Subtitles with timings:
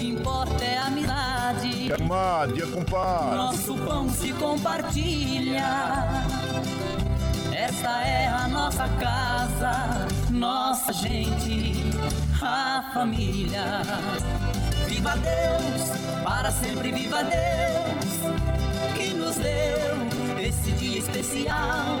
[0.00, 1.92] O que importa é a amizade.
[1.92, 3.36] Amade, compadre.
[3.36, 5.62] Nosso pão se compartilha.
[7.52, 11.74] Esta é a nossa casa, nossa gente,
[12.40, 13.82] a família.
[14.88, 22.00] Viva Deus, para sempre viva Deus, que nos deu esse dia especial,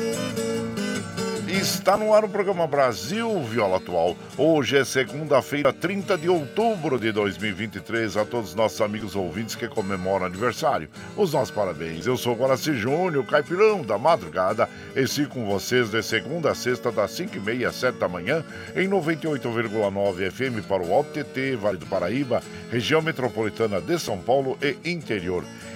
[1.51, 4.15] Está no ar o programa Brasil Viola Atual.
[4.37, 8.15] Hoje é segunda-feira, 30 de outubro de 2023.
[8.15, 12.07] A todos os nossos amigos ouvintes que comemoram aniversário, os nossos parabéns.
[12.07, 16.89] Eu sou Guaraci Júnior, caipirão da madrugada, e sigo com vocês de segunda a sexta,
[16.89, 21.85] das 5h30 às 7 da manhã, em 98,9 FM para o Alto TT, Vale do
[21.85, 22.41] Paraíba,
[22.71, 25.43] região metropolitana de São Paulo e interior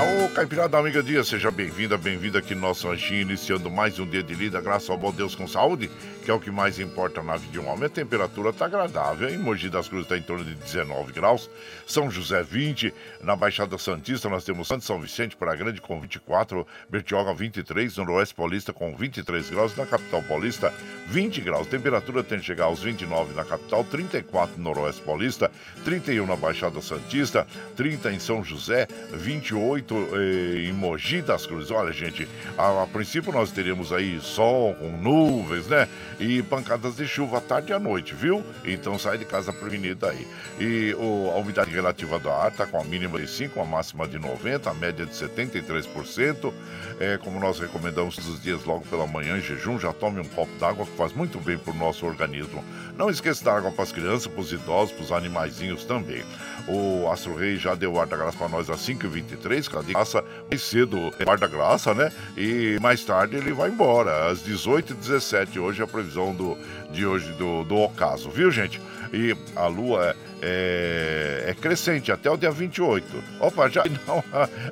[0.00, 4.22] Ô, Caipirada Amiga Dia, seja bem-vinda, bem-vinda aqui no nosso ranchinho, iniciando mais um dia
[4.22, 5.90] de lida, graças ao bom Deus com saúde,
[6.24, 7.84] que é o que mais importa na vida de um homem.
[7.84, 11.50] A temperatura está agradável, em Mogi das Cruzes está em torno de 19 graus,
[11.86, 16.66] São José 20, na Baixada Santista nós temos Santo São Vicente para Grande com 24,
[16.88, 20.72] Bertioga 23, Noroeste Paulista com 23 graus, na Capital Paulista
[21.08, 25.50] 20 graus, temperatura tem que chegar aos 29 na capital, 34 no Noroeste Paulista,
[25.84, 27.46] 31 na Baixada Santista,
[27.76, 31.70] 30 em São José, 28 eh, em Mogi das Cruzes.
[31.70, 35.88] Olha, gente, a, a, princípio nós teríamos aí sol com nuvens, né?
[36.18, 38.44] E pancadas de chuva à tarde e à noite, viu?
[38.64, 40.26] Então sai de casa prevenida aí.
[40.58, 44.06] E o, a umidade relativa do ar está com a mínima de 5, a máxima
[44.06, 46.52] de 90, a média de 73%.
[46.98, 50.24] É, como nós recomendamos todos os dias logo pela manhã em jejum, já tome um
[50.24, 52.62] copo d'água que faz muito bem para o nosso organismo.
[52.96, 56.22] Não esqueça da água para as crianças, para os idosos, para os animaizinhos também.
[56.70, 60.24] O Astro Rei já deu ar da graça para nós às 5h23 busca de graça
[60.48, 62.12] mais cedo, guarda graça, né?
[62.36, 65.60] E mais tarde ele vai embora, às 18h17.
[65.60, 66.58] Hoje é a previsão do,
[66.90, 68.80] de hoje do, do ocaso, viu, gente?
[69.12, 73.06] E a lua é, é, crescente até o dia 28.
[73.40, 74.22] Opa, já não.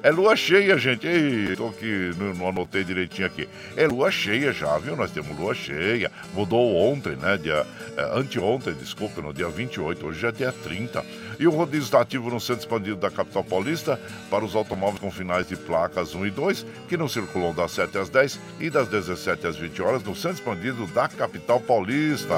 [0.02, 1.06] É lua cheia, gente.
[1.06, 3.49] Ei, tô aqui, não, anotei direitinho aqui.
[3.76, 4.96] É lua cheia já, viu?
[4.96, 6.11] Nós temos lua cheia.
[6.35, 7.37] Mudou ontem, né?
[7.37, 10.06] Dia, é, anteontem, desculpa, no dia 28.
[10.06, 11.05] Hoje é dia 30.
[11.38, 14.00] E o rodízio está ativo no centro expandido da capital paulista
[14.31, 17.96] para os automóveis com finais de placas 1 e 2, que não circulam das 7
[17.99, 22.35] às 10 e das 17 às 20 horas no centro expandido da capital paulista.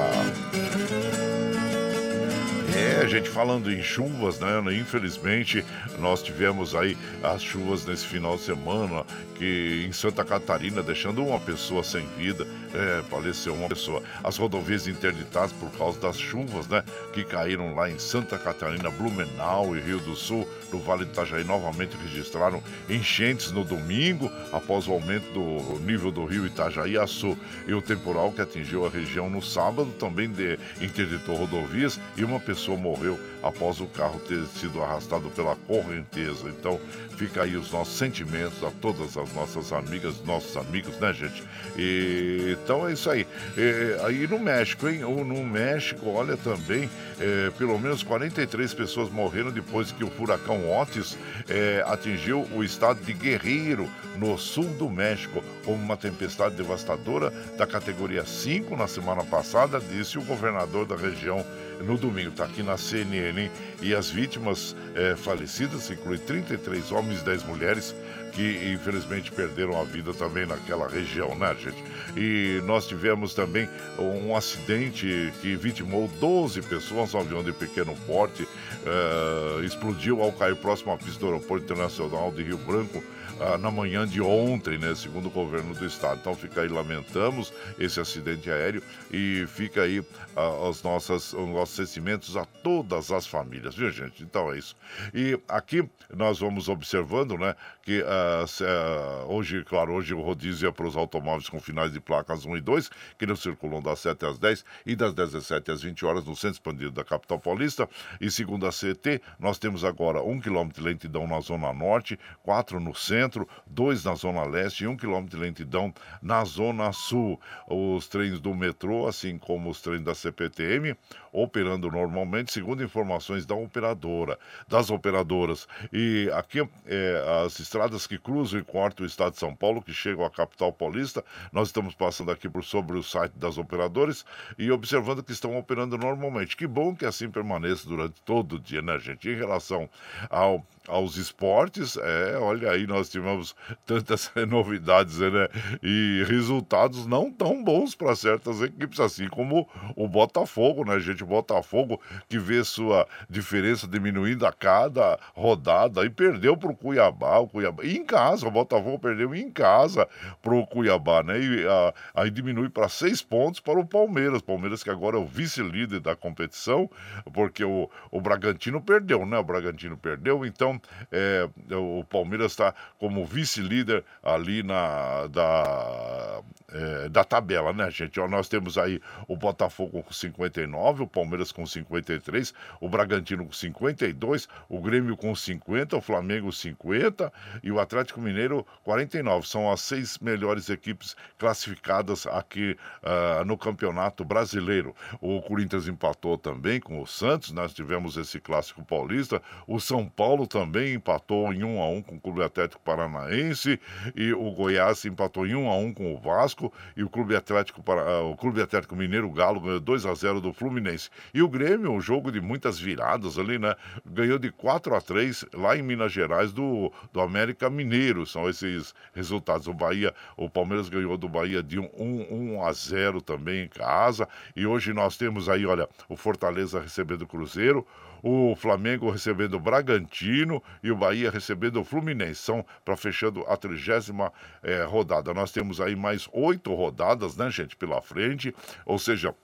[2.73, 4.61] É, gente, falando em chuvas, né?
[4.73, 5.65] Infelizmente,
[5.99, 11.41] nós tivemos aí as chuvas nesse final de semana, que em Santa Catarina, deixando uma
[11.41, 14.03] pessoa sem vida, é, faleceu uma pessoa.
[14.23, 16.85] As rodovias interditadas por causa das chuvas, né?
[17.13, 21.43] Que caíram lá em Santa Catarina, Blumenau e Rio do Sul, no Vale do Itajaí,
[21.43, 27.37] novamente registraram enchentes no domingo, após o aumento do nível do rio Itajaí Açu.
[27.67, 32.39] E o temporal que atingiu a região no sábado também de, interditou rodovias e uma
[32.39, 36.49] pessoa morreu após o carro ter sido arrastado pela correnteza.
[36.49, 36.81] Então,
[37.17, 41.43] fica aí os nossos sentimentos a todas as nossas amigas, nossos amigos, né, gente?
[41.77, 43.27] E, então é isso aí.
[43.57, 45.05] E, aí no México, hein?
[45.05, 46.89] Ou no México, olha também,
[47.19, 51.17] é, pelo menos 43 pessoas morreram depois que o furacão Otis
[51.49, 57.67] é, atingiu o estado de Guerreiro, no sul do México, como uma tempestade devastadora da
[57.67, 61.45] categoria 5 na semana passada, disse o governador da região
[61.81, 62.31] no domingo.
[62.31, 63.30] Está aqui na CNN.
[63.39, 63.51] Hein?
[63.83, 67.95] E as vítimas é, falecidas incluem 33 homens e 10 mulheres
[68.33, 71.83] que infelizmente perderam a vida também naquela região, né, gente?
[72.17, 73.69] E nós tivemos também
[73.99, 80.57] um acidente que vitimou 12 pessoas, um avião de pequeno porte uh, explodiu ao cair
[80.57, 83.03] próximo à pista do aeroporto internacional de Rio Branco
[83.41, 86.19] ah, na manhã de ontem, né, segundo o governo do estado.
[86.21, 90.05] Então fica aí, lamentamos esse acidente aéreo e fica aí
[90.37, 94.23] ah, os, nossas, os nossos sentimentos a todas as famílias, viu gente?
[94.23, 94.77] Então é isso.
[95.15, 100.73] E aqui nós vamos observando, né, que ah, ah, hoje, claro, hoje o rodízio é
[100.73, 104.27] para os automóveis com finais de placas 1 e 2, que não circulam das 7
[104.27, 107.89] às 10 e das 17 às 20 horas no centro expandido da capital paulista.
[108.21, 112.81] E segundo a CT, nós temos agora 1 km de lentidão na zona norte, 4
[112.81, 117.41] no centro, centro, dois na zona leste e um quilômetro de lentidão na zona sul.
[117.69, 120.97] Os trens do metrô, assim como os trens da CPTM,
[121.33, 124.39] operando normalmente, segundo informações da operadora,
[124.69, 125.67] das operadoras.
[125.93, 129.93] E aqui, é, as estradas que cruzam e cortam o estado de São Paulo, que
[129.93, 134.25] chegam à capital paulista, nós estamos passando aqui por sobre o site das operadoras
[134.59, 136.57] e observando que estão operando normalmente.
[136.57, 139.29] Que bom que assim permaneça durante todo o dia, né, gente?
[139.29, 139.89] Em relação
[140.29, 143.55] ao aos esportes, é, olha aí, nós tivemos
[143.87, 145.49] tantas novidades né?
[145.83, 151.20] e resultados não tão bons para certas equipes, assim como o Botafogo, né, gente?
[151.23, 157.39] O Botafogo que vê sua diferença diminuindo a cada rodada e perdeu para o Cuiabá,
[157.39, 157.85] o Cuiabá.
[157.85, 160.09] E em casa, o Botafogo perdeu em casa
[160.43, 161.39] para o Cuiabá, né?
[161.41, 164.43] E a, aí diminui para seis pontos para o Palmeiras.
[164.43, 166.91] Palmeiras que agora é o vice-líder da competição,
[167.33, 169.39] porque o, o Bragantino perdeu, né?
[169.39, 170.81] O Bragantino perdeu, então
[171.11, 176.43] é, o Palmeiras está como vice-líder ali na da,
[176.73, 178.19] é, da tabela, né, gente?
[178.21, 183.53] Ó, nós temos aí o Botafogo com 59, o Palmeiras com 53, o Bragantino com
[183.53, 189.47] 52, o Grêmio com 50, o Flamengo 50 e o Atlético Mineiro 49.
[189.47, 194.95] São as seis melhores equipes classificadas aqui uh, no Campeonato Brasileiro.
[195.21, 199.43] O Corinthians empatou também com o Santos, nós tivemos esse clássico paulista.
[199.67, 203.81] O São Paulo também empatou em 1 a 1 com o Clube Atlético Paranaense
[204.15, 207.83] e o Goiás empatou em 1 a 1 com o Vasco e o Clube Atlético
[207.83, 211.00] para ah, o Clube Atlético Mineiro Galo ganhou 2 a 0 do Fluminense.
[211.33, 213.77] E o Grêmio, um jogo de muitas viradas ali, né?
[214.05, 218.27] Ganhou de 4 a 3 lá em Minas Gerais do, do América Mineiro.
[218.27, 219.69] São esses resultados.
[219.69, 223.69] O Bahia, o Palmeiras ganhou do Bahia de 1, 1, 1 a 0 também em
[223.69, 224.29] casa.
[224.57, 227.87] E hoje nós temos aí, olha, o Fortaleza recebendo o Cruzeiro,
[228.23, 232.43] o Flamengo recebendo o Bragantino e o Bahia recebendo o Fluminense.
[232.43, 235.33] São para fechando a trigésima é, rodada.
[235.33, 238.55] Nós temos aí mais oito rodadas, né, gente, pela frente,
[238.85, 239.35] ou seja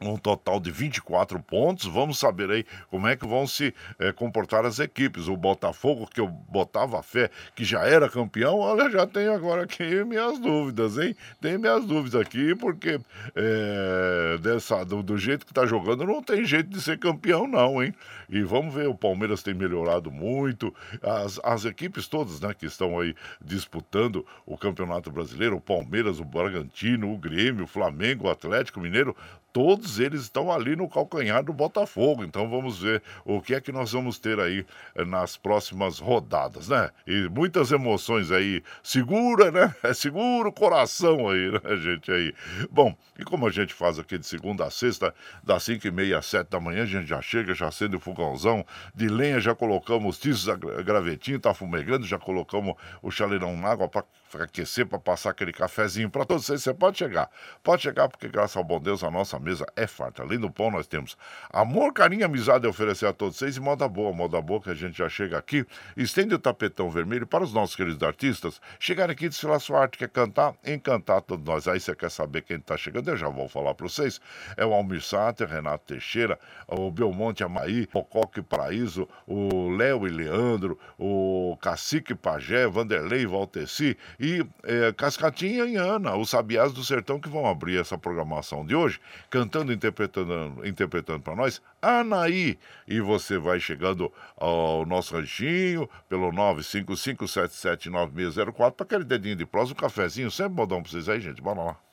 [0.00, 1.86] um total de 24 pontos.
[1.86, 5.28] Vamos saber aí como é que vão se é, comportar as equipes.
[5.28, 10.04] O Botafogo, que eu botava fé que já era campeão, olha, já tenho agora aqui
[10.04, 11.14] minhas dúvidas, hein?
[11.40, 13.00] Tem minhas dúvidas aqui, porque
[13.34, 17.82] é, dessa, do, do, jeito que tá jogando, não tem jeito de ser campeão, não,
[17.82, 17.94] hein?
[18.28, 20.74] E vamos ver, o Palmeiras tem melhorado muito.
[21.02, 26.24] As, as equipes todas, né, que estão aí disputando o Campeonato Brasileiro, o Palmeiras, o
[26.24, 29.16] Bragantino, o Grêmio, o Flamengo, o Atlético Mineiro,
[29.52, 32.22] todos eles estão ali no calcanhar do Botafogo.
[32.22, 36.68] Então vamos ver o que é que nós vamos ter aí eh, nas próximas rodadas,
[36.68, 36.90] né?
[37.06, 38.62] E muitas emoções aí.
[38.82, 39.74] Segura, né?
[39.82, 42.10] É seguro o coração aí, né, gente?
[42.10, 42.34] Aí.
[42.70, 46.18] Bom, e como a gente faz aqui de segunda a sexta, das 5 e meia
[46.18, 49.54] às 7 da manhã, a gente já chega, já acende o fogãozão de lenha, já
[49.54, 50.46] colocamos tiços
[50.84, 54.04] gravetinho, tá fumegando, já colocamos o chaleirão na água para
[54.36, 56.62] aquecer, para passar aquele cafezinho para todos vocês.
[56.62, 57.30] Você pode chegar,
[57.62, 60.22] pode chegar, porque graças ao bom Deus a nossa mesa é farta.
[60.22, 61.16] Além do pão, nós temos
[61.50, 64.74] amor, carinho, amizade a oferecer a todos vocês e moda boa, moda boa que a
[64.74, 65.64] gente já chega aqui,
[65.96, 69.98] estende o tapetão vermelho para os nossos queridos artistas chegarem aqui e desfilar sua arte,
[69.98, 71.68] quer cantar, encantar todos nós.
[71.68, 74.20] Aí você quer saber quem está chegando, eu já vou falar para vocês.
[74.56, 80.78] É o Almir Sater, Renato Teixeira, o Belmonte Amaí, Pocoque Paraíso, o Léo e Leandro,
[80.98, 87.28] o Cacique Pajé, Vanderlei Valteci e é, Cascatinha e Ana, os sabiás do sertão que
[87.28, 88.98] vão abrir essa programação de hoje,
[89.30, 92.58] cantando interpretando, interpretando para nós, Anaí.
[92.86, 99.76] E você vai chegando ao nosso ranchinho pelo 955779604 para aquele dedinho de prosa, um
[99.76, 101.40] cafezinho, sempre modão para vocês aí, gente.
[101.40, 101.87] Bora lá.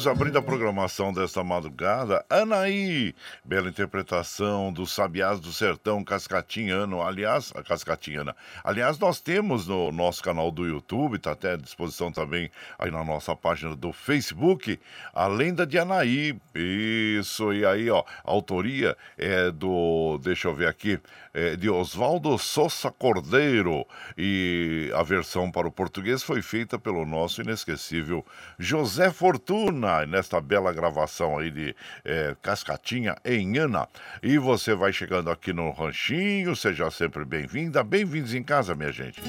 [0.00, 3.14] Ouvimos, abrindo a programação desta madrugada, Anaí,
[3.44, 8.34] bela interpretação do Sabiás do Sertão Cascatinhano, aliás, a Cascatinhana.
[8.64, 13.04] Aliás, nós temos no nosso canal do YouTube, está até à disposição também aí na
[13.04, 14.78] nossa página do Facebook,
[15.12, 16.38] a lenda de Anaí.
[16.54, 20.98] Isso, e aí, ó, a autoria é do, deixa eu ver aqui,
[21.34, 27.40] é de Oswaldo Sousa Cordeiro, e a versão para o português foi feita pelo nosso
[27.40, 28.24] inesquecível
[28.58, 33.88] José Fortuna, nesta bela gravação aí de é, Cascatinha em Ana.
[34.22, 37.82] E você vai chegando aqui no Ranchinho, seja sempre bem-vinda.
[37.82, 39.20] Bem-vindos em casa, minha gente.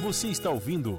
[0.00, 0.98] Você está ouvindo.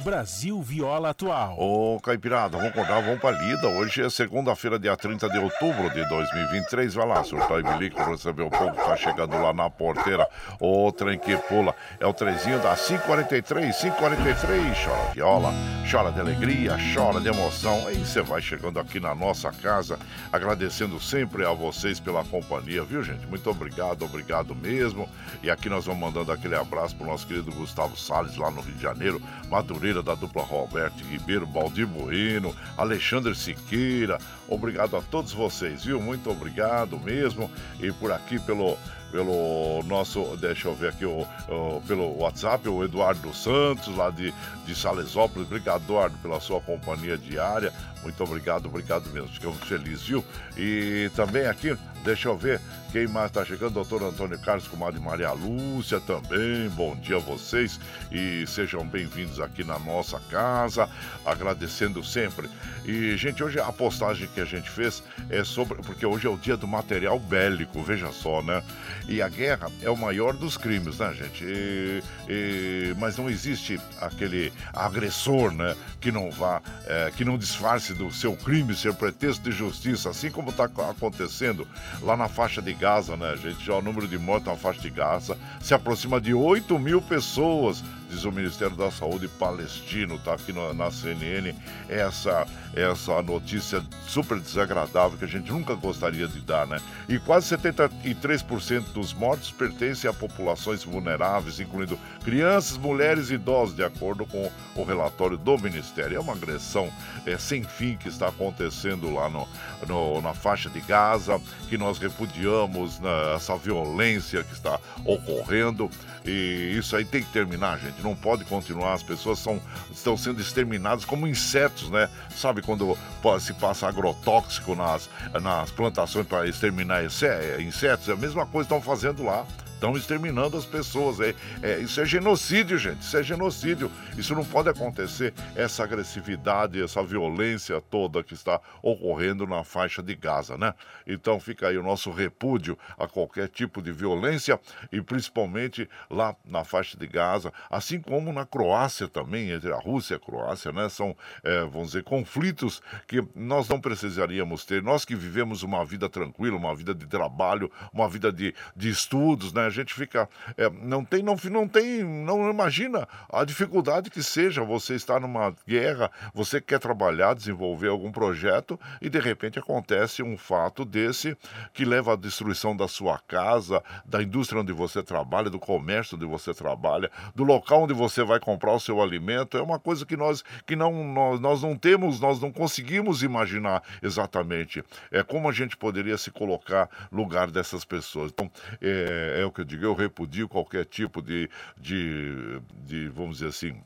[0.00, 1.56] Brasil Viola Atual.
[1.58, 3.68] Ô, Caipirada, vamos acordar, vamos pra lida.
[3.68, 6.94] Hoje é segunda-feira, dia 30 de outubro de 2023.
[6.94, 10.26] Vai lá, surtar e bilico, receber o povo que tá chegando lá na porteira.
[10.58, 14.78] O trem que pula é o trezinho da 543, 543.
[14.82, 15.52] Chora viola,
[15.90, 17.86] chora de alegria, chora de emoção.
[17.86, 19.98] Aí você vai chegando aqui na nossa casa,
[20.32, 23.26] agradecendo sempre a vocês pela companhia, viu, gente?
[23.26, 25.06] Muito obrigado, obrigado mesmo.
[25.42, 28.74] E aqui nós vamos mandando aquele abraço pro nosso querido Gustavo Salles, lá no Rio
[28.74, 34.18] de Janeiro, Madureira da dupla Roberto Ribeiro, Baldir Bueno, Alexandre Siqueira.
[34.48, 36.00] Obrigado a todos vocês, viu?
[36.00, 37.50] Muito obrigado mesmo.
[37.80, 38.78] E por aqui pelo
[39.10, 44.32] pelo nosso, deixa eu ver aqui, o, o, pelo WhatsApp, o Eduardo Santos, lá de,
[44.64, 45.48] de Salesópolis.
[45.48, 47.72] Obrigado, Eduardo, pela sua companhia diária.
[48.02, 49.28] Muito obrigado, obrigado mesmo.
[49.28, 50.24] Ficamos felizes, viu?
[50.56, 52.60] E também aqui, deixa eu ver
[52.92, 53.74] quem mais está chegando.
[53.74, 56.68] Doutor Antônio Carlos, comadre Maria Lúcia também.
[56.70, 57.78] Bom dia a vocês
[58.10, 60.88] e sejam bem-vindos aqui na nossa casa.
[61.24, 62.48] Agradecendo sempre.
[62.84, 65.82] E, gente, hoje a postagem que a gente fez é sobre.
[65.82, 68.62] Porque hoje é o dia do material bélico, veja só, né?
[69.08, 71.44] E a guerra é o maior dos crimes, né, gente?
[71.44, 75.76] E, e, mas não existe aquele agressor, né?
[76.00, 80.30] Que não vá, é, que não disfarce do seu crime ser pretexto de justiça, assim
[80.30, 81.66] como está acontecendo
[82.02, 83.64] lá na faixa de Gaza, né, gente?
[83.64, 87.82] Já o número de mortos na faixa de Gaza se aproxima de 8 mil pessoas
[88.10, 91.54] diz o Ministério da Saúde palestino, tá aqui no, na CNN,
[91.88, 96.78] essa, essa notícia super desagradável que a gente nunca gostaria de dar, né?
[97.08, 103.84] E quase 73% dos mortos pertencem a populações vulneráveis, incluindo crianças, mulheres e idosos, de
[103.84, 106.16] acordo com o relatório do Ministério.
[106.16, 106.92] É uma agressão
[107.24, 109.48] é, sem fim que está acontecendo lá no,
[109.86, 115.90] no na faixa de Gaza, que nós repudiamos né, essa violência que está ocorrendo.
[116.24, 117.99] E isso aí tem que terminar, gente.
[118.02, 118.94] Não pode continuar.
[118.94, 119.60] As pessoas são,
[119.90, 122.08] estão sendo exterminadas como insetos, né?
[122.34, 122.96] Sabe quando
[123.40, 125.08] se passa agrotóxico nas,
[125.40, 128.08] nas plantações para exterminar insetos?
[128.08, 129.46] É a mesma coisa que estão fazendo lá
[129.80, 131.18] estão exterminando as pessoas.
[131.20, 133.00] É, é, isso é genocídio, gente.
[133.00, 133.90] Isso é genocídio.
[134.16, 135.32] Isso não pode acontecer.
[135.56, 140.74] Essa agressividade, essa violência toda que está ocorrendo na faixa de Gaza, né?
[141.06, 144.60] Então fica aí o nosso repúdio a qualquer tipo de violência
[144.92, 150.14] e principalmente lá na faixa de Gaza, assim como na Croácia também, entre a Rússia
[150.14, 150.90] e a Croácia, né?
[150.90, 154.82] São, é, vamos dizer, conflitos que nós não precisaríamos ter.
[154.82, 159.54] Nós que vivemos uma vida tranquila, uma vida de trabalho, uma vida de, de estudos,
[159.54, 159.69] né?
[159.70, 160.28] Gente fica.
[160.56, 165.54] É, não tem, não, não tem, não imagina a dificuldade que seja você estar numa
[165.66, 171.36] guerra, você quer trabalhar, desenvolver algum projeto e de repente acontece um fato desse
[171.72, 176.26] que leva à destruição da sua casa, da indústria onde você trabalha, do comércio onde
[176.26, 179.56] você trabalha, do local onde você vai comprar o seu alimento.
[179.56, 183.82] É uma coisa que nós, que não, nós, nós não temos, nós não conseguimos imaginar
[184.02, 184.82] exatamente.
[185.10, 188.32] É como a gente poderia se colocar no lugar dessas pessoas.
[188.32, 193.08] Então, é, é o que que eu digo, eu repudio qualquer tipo de, de, de
[193.08, 193.82] vamos dizer assim,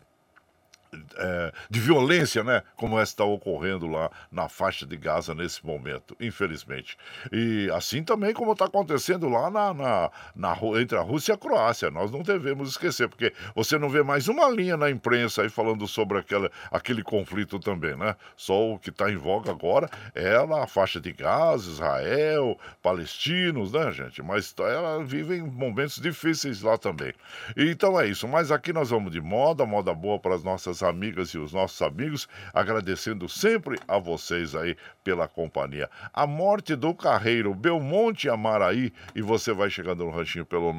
[1.16, 2.62] é, de violência, né?
[2.76, 6.96] Como essa está ocorrendo lá na faixa de Gaza nesse momento, infelizmente.
[7.32, 11.38] E assim também como está acontecendo lá na, na, na, entre a Rússia e a
[11.38, 11.90] Croácia.
[11.90, 15.86] Nós não devemos esquecer, porque você não vê mais uma linha na imprensa aí falando
[15.86, 18.16] sobre aquela, aquele conflito também, né?
[18.36, 23.92] Só o que está em voga agora é a faixa de Gaza, Israel, palestinos, né,
[23.92, 24.22] gente?
[24.22, 27.12] Mas ela vivem momentos difíceis lá também.
[27.56, 28.26] Então é isso.
[28.26, 31.82] Mas aqui nós vamos de moda, moda boa para as nossas amigas e os nossos
[31.82, 35.90] amigos, agradecendo sempre a vocês aí pela companhia.
[36.12, 40.72] A morte do carreiro Belmonte Amaraí, e você vai chegando no ranchinho pelo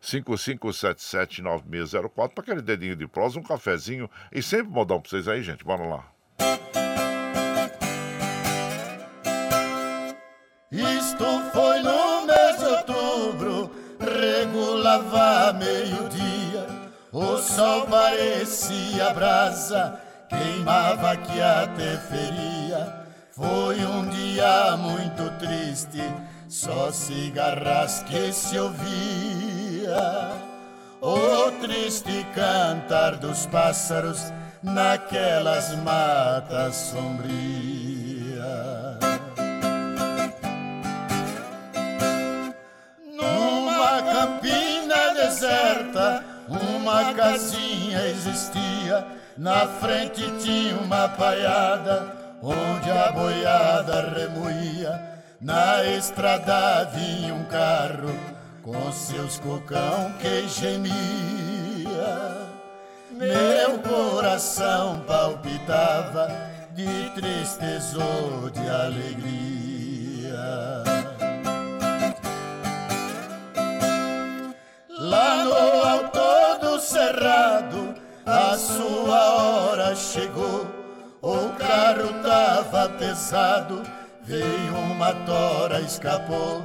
[0.00, 5.62] 955779604 para aquele dedinho de prosa, um cafezinho e sempre modão para vocês aí, gente.
[5.64, 6.04] Bora lá.
[10.72, 16.29] Isto foi no mês de outubro, regulava meio-dia
[17.12, 23.00] o sol parecia brasa queimava que até feria.
[23.32, 26.02] Foi um dia muito triste,
[26.48, 30.30] só cigarras que se ouvia.
[31.00, 37.40] O triste cantar dos pássaros naquelas matas sombrias.
[43.16, 49.06] Numa campina deserta, uma casinha existia.
[49.38, 55.10] Na frente tinha uma paiada, onde a boiada remoía.
[55.40, 58.14] Na estrada vinha um carro,
[58.62, 60.90] com seus cocão que gemia.
[63.12, 66.28] Meu coração palpitava
[66.74, 69.70] de tristeza ou de alegria.
[74.98, 76.19] Lá no alto
[76.80, 80.66] cerrado, a sua hora chegou.
[81.22, 83.82] O carro tava pesado,
[84.22, 86.64] veio uma tora, escapou.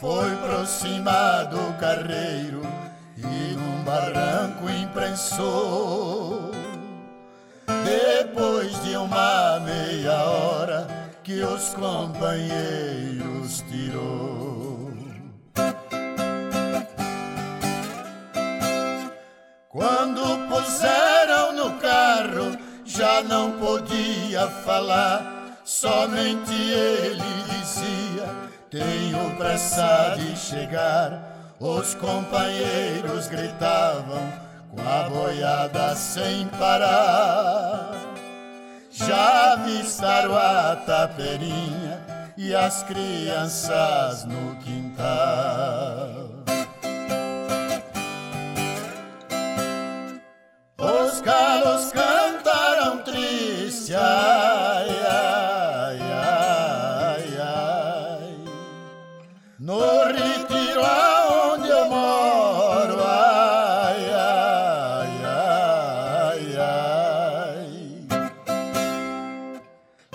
[0.00, 2.62] Foi aproximado o carreiro
[3.16, 6.52] e num barranco imprensou.
[7.84, 10.86] Depois de uma meia hora
[11.24, 14.65] que os companheiros tirou.
[19.76, 28.24] Quando puseram no carro, já não podia falar, somente ele dizia:
[28.70, 31.52] Tenho pressa de chegar.
[31.60, 34.32] Os companheiros gritavam
[34.70, 37.90] com a boiada sem parar.
[38.90, 42.00] Já avistaram a taperinha
[42.34, 46.25] e as crianças no quintal.
[51.26, 58.44] Galos cantaram triste, ai, ai, ai, ai.
[59.58, 67.72] No retiro aonde eu moro, ai, ai, ai, ai.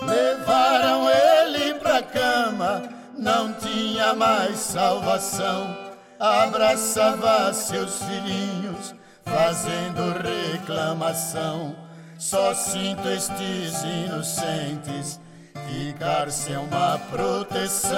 [0.00, 2.84] Levaram ele pra cama,
[3.18, 5.76] não tinha mais salvação.
[6.18, 11.76] Abraçava seus filhinhos fazendo reclamação.
[12.18, 15.20] Só sinto estes inocentes
[15.68, 17.92] ficar sem uma proteção.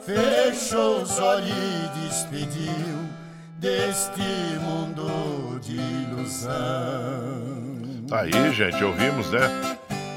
[0.00, 3.08] Fechou os olhos e despediu
[3.58, 4.22] deste
[4.60, 6.52] mundo de ilusão.
[8.08, 9.40] Tá aí, gente, ouvimos, né?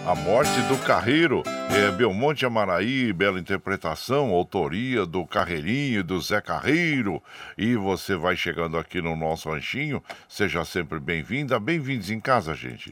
[0.06, 7.22] A Morte do Carreiro, é, Belmonte Amaraí, bela interpretação, autoria do Carreirinho, do Zé Carreiro.
[7.58, 12.92] E você vai chegando aqui no nosso ranchinho, seja sempre bem-vinda, bem-vindos em casa, gente.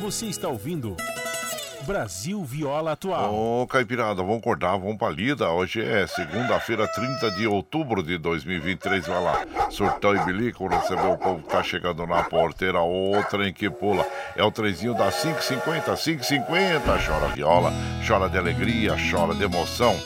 [0.00, 0.96] Você está ouvindo
[1.88, 3.34] Brasil Viola Atual.
[3.34, 5.48] Ô, Caipirada, vamos acordar, vamos pra lida.
[5.48, 9.06] Hoje é segunda-feira, 30 de outubro de 2023.
[9.06, 12.82] Vai lá, surtão e bilico, recebeu o povo que tá chegando na porteira.
[12.82, 16.98] O trem que pula é o trenzinho da 550, 550.
[17.06, 17.72] Chora viola,
[18.06, 19.98] chora de alegria, chora de emoção.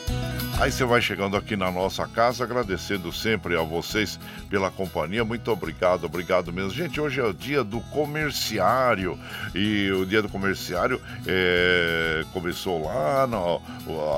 [0.59, 5.25] Aí você vai chegando aqui na nossa casa, agradecendo sempre a vocês pela companhia.
[5.25, 6.71] Muito obrigado, obrigado mesmo.
[6.71, 9.19] Gente, hoje é o dia do comerciário.
[9.55, 13.61] E o dia do comerciário é, começou lá no,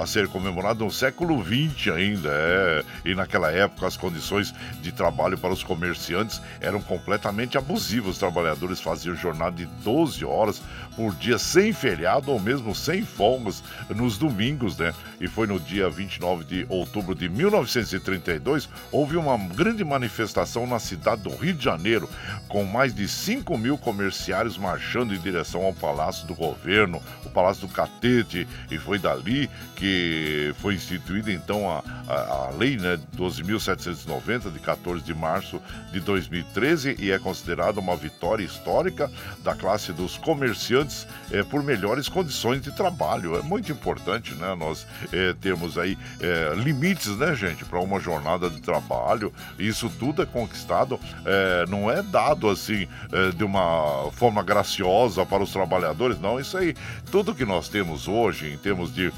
[0.03, 2.29] a ser comemorado no século XX ainda.
[2.31, 8.11] É, e naquela época as condições de trabalho para os comerciantes eram completamente abusivas.
[8.11, 10.61] Os trabalhadores faziam jornada de 12 horas
[10.95, 14.93] por dia, sem feriado ou mesmo sem folgas nos domingos, né?
[15.21, 15.89] E foi no dia
[16.25, 22.09] 29 de outubro de 1932, houve uma grande manifestação na cidade do Rio de Janeiro,
[22.49, 27.67] com mais de 5 mil comerciários marchando em direção ao Palácio do Governo, o Palácio
[27.67, 34.51] do Catete, e foi dali que foi instituída então a, a, a Lei né, 12.790,
[34.51, 35.61] de 14 de março
[35.93, 39.11] de 2013, e é considerada uma vitória histórica
[39.43, 43.37] da classe dos comerciantes eh, por melhores condições de trabalho.
[43.37, 44.55] É muito importante, né?
[44.55, 49.33] Nós eh, termos aí é, limites, né, gente, para uma jornada de trabalho.
[49.59, 55.43] Isso tudo é conquistado, é, não é dado assim é, de uma forma graciosa para
[55.43, 56.39] os trabalhadores, não.
[56.39, 56.75] Isso aí,
[57.11, 59.13] tudo que nós temos hoje em termos de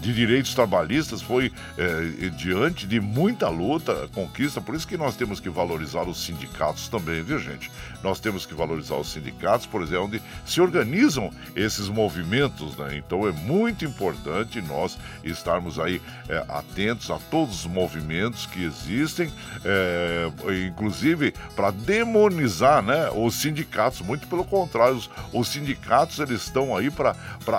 [0.00, 5.40] de direitos trabalhistas foi é, diante de muita luta, conquista, por isso que nós temos
[5.40, 7.70] que valorizar os sindicatos também, viu gente?
[8.02, 12.96] Nós temos que valorizar os sindicatos, por exemplo, onde se organizam esses movimentos, né?
[12.96, 19.32] Então é muito importante nós estarmos aí é, atentos a todos os movimentos que existem,
[19.64, 20.30] é,
[20.66, 24.00] inclusive para demonizar, né, os sindicatos.
[24.00, 27.14] Muito pelo contrário, os, os sindicatos eles estão aí para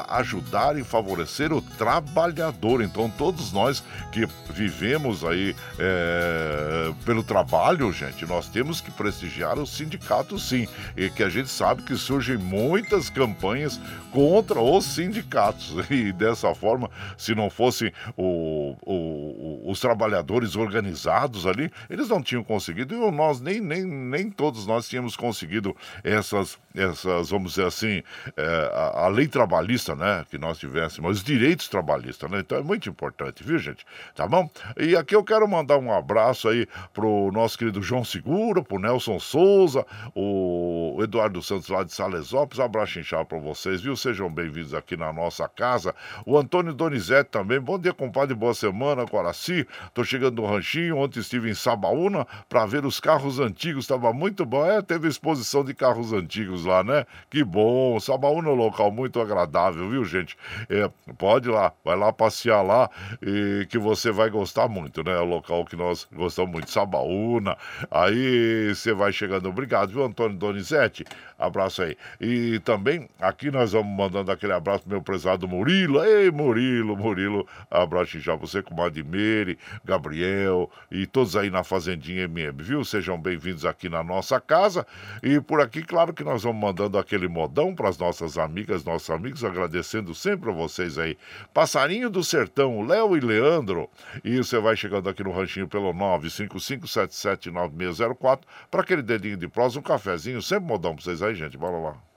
[0.09, 2.81] ajudar e favorecer o trabalho trabalhador.
[2.81, 9.75] Então, todos nós que vivemos aí é, pelo trabalho, gente, nós temos que prestigiar os
[9.75, 10.67] sindicatos, sim.
[10.95, 13.79] E que a gente sabe que surgem muitas campanhas
[14.11, 15.75] contra os sindicatos.
[15.95, 22.43] E dessa forma, se não fossem o, o, os trabalhadores organizados ali, eles não tinham
[22.43, 22.93] conseguido.
[22.93, 28.03] E nós, nem, nem, nem todos nós tínhamos conseguido essas, essas vamos dizer assim,
[28.35, 30.25] é, a, a lei trabalhista, né?
[30.29, 32.39] Que nós tivéssemos, os direitos trabalhistas né?
[32.39, 33.85] Então é muito importante, viu, gente?
[34.15, 34.49] Tá bom?
[34.77, 39.19] E aqui eu quero mandar um abraço aí pro nosso querido João Segura, pro Nelson
[39.19, 42.59] Souza, o Eduardo Santos lá de Salesópolis.
[42.59, 43.95] Abraço inchado pra vocês, viu?
[43.95, 45.93] Sejam bem-vindos aqui na nossa casa.
[46.25, 47.59] O Antônio Donizete também.
[47.59, 48.35] Bom dia, compadre.
[48.35, 49.67] Boa semana, Coraci.
[49.93, 50.97] Tô chegando no Ranchinho.
[50.97, 53.87] Ontem estive em Sabaúna para ver os carros antigos.
[53.87, 54.65] Tava muito bom.
[54.65, 57.05] É, teve exposição de carros antigos lá, né?
[57.29, 57.99] Que bom.
[57.99, 60.37] Sabaúna é um local muito agradável, viu, gente?
[60.69, 61.71] É, pode ir lá.
[61.83, 62.89] Vai lá passear lá
[63.21, 65.13] e que você vai gostar muito, né?
[65.13, 67.57] É o local que nós gostamos muito, Sabaúna.
[67.89, 69.47] Aí você vai chegando.
[69.47, 71.05] Obrigado, viu, Antônio Donizete?
[71.37, 71.97] Abraço aí.
[72.19, 76.03] E também aqui nós vamos mandando aquele abraço pro meu prezado Murilo.
[76.03, 82.63] Ei, Murilo, Murilo, abraço já você com Madimere, Gabriel e todos aí na Fazendinha MM,
[82.63, 82.85] viu?
[82.85, 84.87] Sejam bem-vindos aqui na nossa casa.
[85.21, 89.09] E por aqui, claro que nós vamos mandando aquele modão para as nossas amigas, nossos
[89.09, 91.17] amigos, agradecendo sempre a vocês aí.
[91.53, 93.89] Passarinho do Sertão, Léo e Leandro.
[94.23, 98.39] E você vai chegando aqui no ranchinho pelo 955779604
[98.71, 101.57] para aquele dedinho de prosa, um cafezinho, sempre modão para vocês aí, gente.
[101.57, 102.14] Bora lá.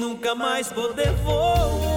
[0.00, 1.89] nunca mais poder voar.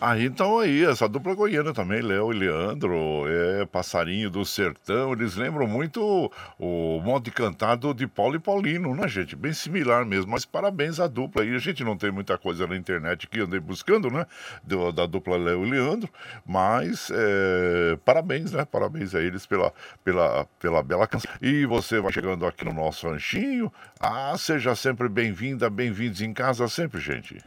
[0.00, 5.34] Ah, então aí, essa dupla goiana também, Léo e Leandro, é Passarinho do Sertão, eles
[5.34, 9.34] lembram muito o modo de cantar do, de Paulo e Paulino, né, gente?
[9.34, 11.52] Bem similar mesmo, mas parabéns à dupla aí.
[11.52, 14.24] A gente não tem muita coisa na internet que andei buscando, né?
[14.62, 16.08] Do, da dupla Léo e Leandro,
[16.46, 18.64] mas é, parabéns, né?
[18.64, 19.72] Parabéns a eles pela,
[20.04, 21.28] pela, pela bela canção.
[21.42, 23.72] E você vai chegando aqui no nosso ranchinho.
[23.98, 27.38] Ah, seja sempre bem-vinda, bem-vindos em casa sempre, gente.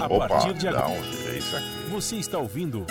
[0.00, 1.90] A Opa, partir de agora, é isso aqui.
[1.90, 2.86] Você está ouvindo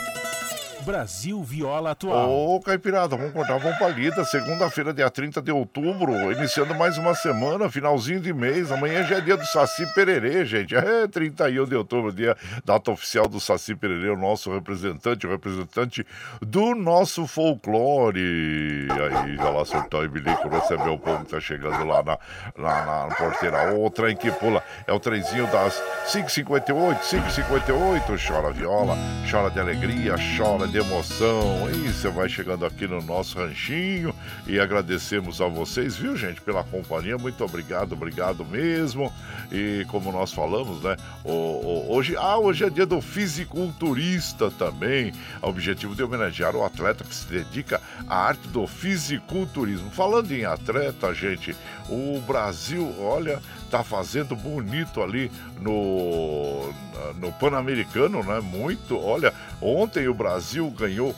[0.83, 2.29] Brasil Viola Atual.
[2.29, 4.23] Ô, Caipirada, vamos cortar, vamos pra lida.
[4.25, 8.71] Segunda-feira, dia 30 de outubro, iniciando mais uma semana, finalzinho de mês.
[8.71, 10.75] Amanhã já é dia do Saci Pererê, gente.
[10.75, 16.05] É 31 de outubro, dia data oficial do Saci Pererê, o nosso representante, o representante
[16.41, 18.87] do nosso folclore.
[18.91, 22.17] Aí, já lá acertou e bilico, recebeu o povo que tá chegando lá na,
[22.57, 23.73] na, na porteira.
[23.73, 28.27] O trem que pula é o trenzinho das 5h58, 5h58.
[28.27, 28.97] Chora viola,
[29.29, 31.69] chora de alegria, chora de de emoção.
[31.69, 34.13] E você vai chegando aqui no nosso ranchinho
[34.47, 37.15] e agradecemos a vocês, viu, gente, pela companhia.
[37.15, 39.13] Muito obrigado, obrigado mesmo.
[39.51, 40.97] E como nós falamos, né?
[41.23, 45.13] hoje, ah, hoje é dia do fisiculturista também.
[45.43, 49.91] O objetivo de homenagear o atleta que se dedica à arte do fisiculturismo.
[49.91, 51.55] Falando em atleta, gente,
[51.87, 53.39] o Brasil, olha,
[53.73, 56.71] tá fazendo bonito ali no,
[57.15, 58.39] no Pan-Americano, né?
[58.39, 58.95] Muito.
[58.99, 61.15] Olha, ontem o Brasil ganhou,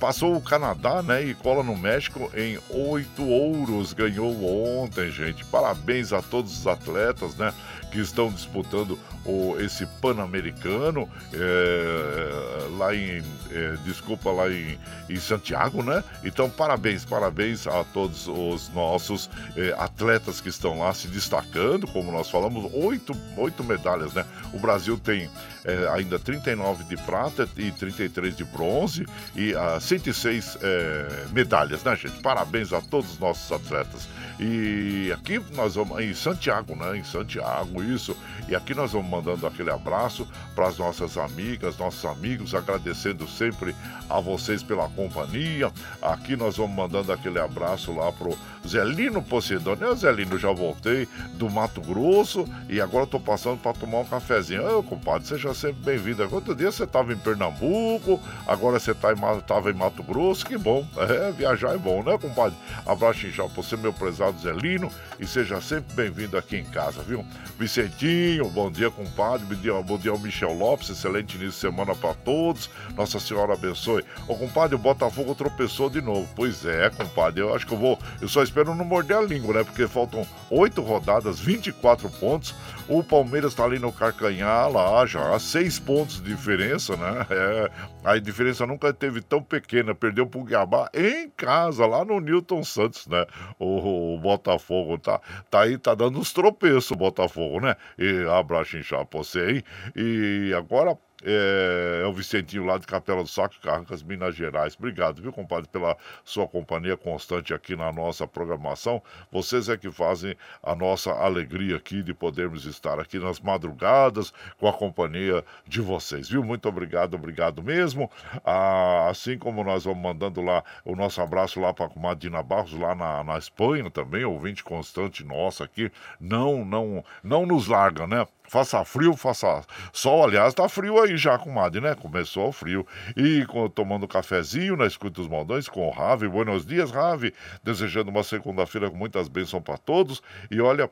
[0.00, 1.22] passou o Canadá, né?
[1.22, 3.92] E cola no México em oito ouros.
[3.92, 5.44] Ganhou ontem, gente.
[5.44, 7.52] Parabéns a todos os atletas, né?
[7.94, 14.76] Que estão disputando o, esse Pan-Americano é, lá em, é, desculpa, lá em,
[15.08, 16.02] em, Santiago, né?
[16.24, 22.10] Então, parabéns, parabéns a todos os nossos é, atletas que estão lá se destacando, como
[22.10, 24.26] nós falamos, oito, oito medalhas, né?
[24.52, 25.30] O Brasil tem
[25.64, 31.96] é, ainda 39 de prata e 33 de bronze e uh, 106 é, medalhas, né,
[31.96, 32.20] gente?
[32.20, 34.06] Parabéns a todos os nossos atletas.
[34.38, 36.98] E aqui nós vamos, em Santiago, né?
[36.98, 38.16] Em Santiago, isso.
[38.48, 43.74] E aqui nós vamos mandando aquele abraço para as nossas amigas, nossos amigos, agradecendo sempre
[44.10, 45.72] a vocês pela companhia.
[46.02, 49.84] Aqui nós vamos mandando aquele abraço lá pro Zelino Posidônio.
[49.84, 54.78] Eu, Zelino, já voltei do Mato Grosso e agora estou passando para tomar um cafezinho.
[54.78, 56.28] Ô, compadre, sempre bem-vindo.
[56.34, 60.44] Outro dia você estava em Pernambuco, agora você tá em, em Mato Grosso.
[60.44, 60.84] Que bom.
[61.14, 62.56] É, viajar é bom, né, compadre?
[62.86, 64.90] Abraço inchado para você, meu prezado Zelino,
[65.20, 67.24] e seja sempre bem-vindo aqui em casa, viu?
[67.58, 69.46] Vicentinho, bom dia, compadre.
[69.46, 70.88] Bom dia, bom dia ao Michel Lopes.
[70.88, 72.70] Excelente início de semana para todos.
[72.96, 74.02] Nossa Senhora abençoe.
[74.26, 76.28] Ô, compadre, o Botafogo tropeçou de novo.
[76.34, 77.42] Pois é, compadre.
[77.42, 77.98] Eu acho que eu vou.
[78.20, 79.64] Eu só espero não morder a língua, né?
[79.64, 82.54] Porque faltam oito rodadas, 24 pontos.
[82.88, 87.26] O Palmeiras está ali no Carcanhar, lá já, seis pontos de diferença, né?
[87.34, 87.70] É,
[88.04, 89.94] a diferença nunca teve tão pequena.
[89.94, 93.26] Perdeu pro Guiabá em casa, lá no Newton Santos, né?
[93.58, 97.76] O, o Botafogo tá, tá aí, tá dando uns tropeços o Botafogo, né?
[97.98, 99.64] E abraço pra você aí.
[99.96, 104.76] E agora é, é, o Vicentinho lá de Capela do Saco, Carrancas, Minas Gerais.
[104.78, 109.02] Obrigado, viu, compadre, pela sua companhia constante aqui na nossa programação.
[109.32, 114.68] Vocês é que fazem a nossa alegria aqui de podermos estar aqui nas madrugadas com
[114.68, 116.42] a companhia de vocês, viu?
[116.44, 118.10] Muito obrigado, obrigado mesmo.
[118.44, 122.42] Ah, assim como nós vamos mandando lá o nosso abraço lá para a comadre Dina
[122.42, 125.90] Barros, lá na, na Espanha também, ouvinte constante nossa aqui.
[126.20, 128.26] Não, não, não nos larga, né?
[128.54, 130.22] Faça frio, faça sol.
[130.22, 131.96] Aliás, tá frio aí já, comadre, né?
[131.96, 132.86] Começou o frio.
[133.16, 136.28] E tomando cafezinho na escuta dos maldões com o Rave.
[136.28, 137.34] Buenos dias, Rave.
[137.64, 140.22] Desejando uma segunda-feira com muitas bênçãos para todos.
[140.52, 140.88] E olha,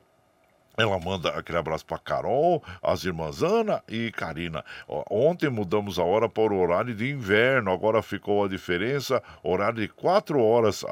[0.77, 4.65] ela manda aquele abraço para Carol, as irmãs Ana e Karina.
[5.11, 9.89] Ontem mudamos a hora para o horário de inverno, agora ficou a diferença, horário de
[9.89, 10.85] 4 horas,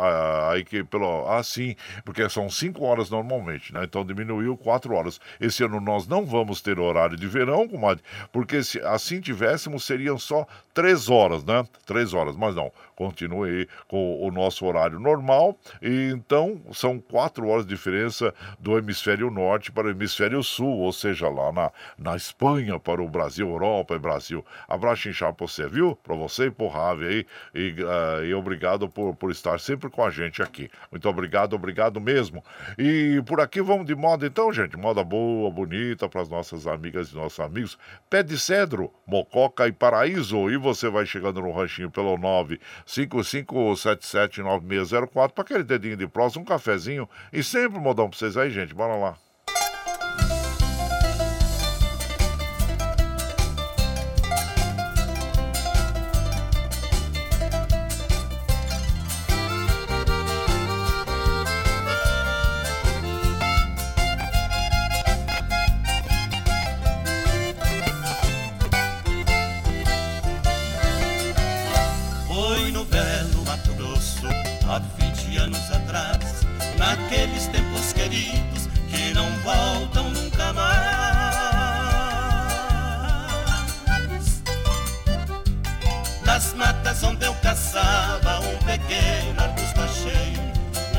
[0.51, 3.85] aí que pelo assim, porque são 5 horas normalmente, né?
[3.85, 5.21] Então diminuiu 4 horas.
[5.41, 10.19] Esse ano nós não vamos ter horário de verão, comadre, porque se assim tivéssemos seriam
[10.19, 11.67] só 3 horas, né?
[11.87, 15.57] 3 horas, mas não continue com o nosso horário normal.
[15.81, 20.93] E então são quatro horas de diferença do hemisfério norte para o hemisfério sul, ou
[20.93, 24.45] seja, lá na, na Espanha para o Brasil, Europa e Brasil.
[24.69, 25.97] Abraço inchado para você, viu?
[25.97, 27.27] Para você e por Rave aí.
[27.55, 30.69] E, uh, e obrigado por, por estar sempre com a gente aqui.
[30.91, 32.45] Muito obrigado, obrigado mesmo.
[32.77, 34.77] E por aqui vamos de moda então, gente.
[34.77, 37.79] Moda boa, bonita para as nossas amigas e nossos amigos.
[38.11, 40.51] Pé de cedro, mococa e paraíso.
[40.51, 42.61] E você vai chegando no ranchinho pelo 9
[42.91, 48.51] 55779604 para aquele dedinho de próximo, um cafezinho e sempre um modão para vocês aí,
[48.51, 48.75] gente.
[48.75, 49.17] Bora lá.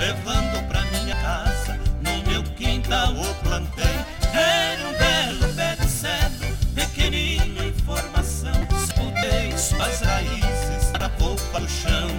[0.02, 3.86] Levando pra minha casa, no meu quintal o plantei.
[4.34, 8.52] Era um belo pé de cedro, pequenino em formação.
[8.84, 12.10] Escutei suas raízes para polpa do chão.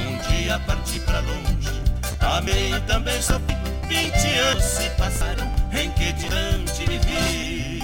[0.00, 1.80] Um dia parti pra longe,
[2.18, 3.56] amei também sofri.
[3.86, 7.80] Vinte anos se passaram, em que tirante vivi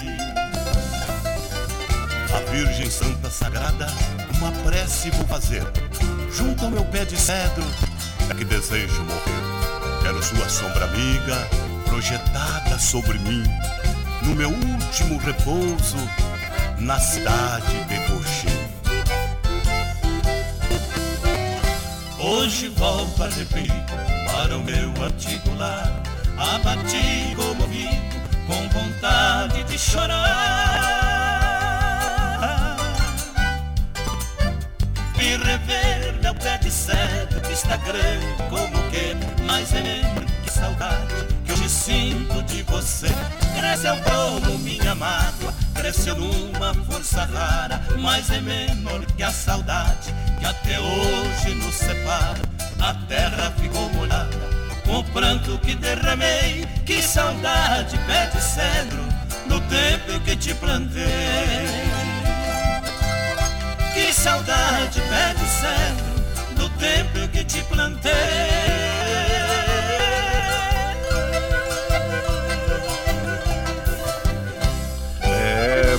[2.35, 3.87] A Virgem Santa Sagrada
[4.37, 5.63] uma prece vou fazer.
[6.33, 7.65] Junto ao meu pé de cedro,
[8.31, 10.03] é que desejo morrer.
[10.03, 11.49] Quero sua sombra amiga
[11.87, 13.43] projetada sobre mim,
[14.23, 15.97] no meu último repouso,
[16.79, 18.65] na cidade de Coxim.
[22.19, 23.85] Hoje volto a repetir
[24.27, 26.03] para o meu antigo lar,
[26.37, 27.95] abatido, comovido,
[28.47, 30.85] com vontade de chorar.
[35.19, 36.04] E rever
[36.85, 39.17] cedro está grande como que
[39.47, 41.15] Mas é mesmo que saudade
[41.45, 43.09] que hoje sinto de você.
[43.59, 50.45] Cresceu como minha mágoa, cresceu numa força rara Mas é menor que a saudade que
[50.45, 52.43] até hoje nos separa.
[52.81, 54.55] A terra ficou molhada
[54.85, 59.03] com o pranto que derramei Que saudade, pé de cedro,
[59.47, 61.05] no tempo que te plantei.
[63.95, 66.04] Que saudade pé de cedro
[66.79, 68.64] tempo que te plantei.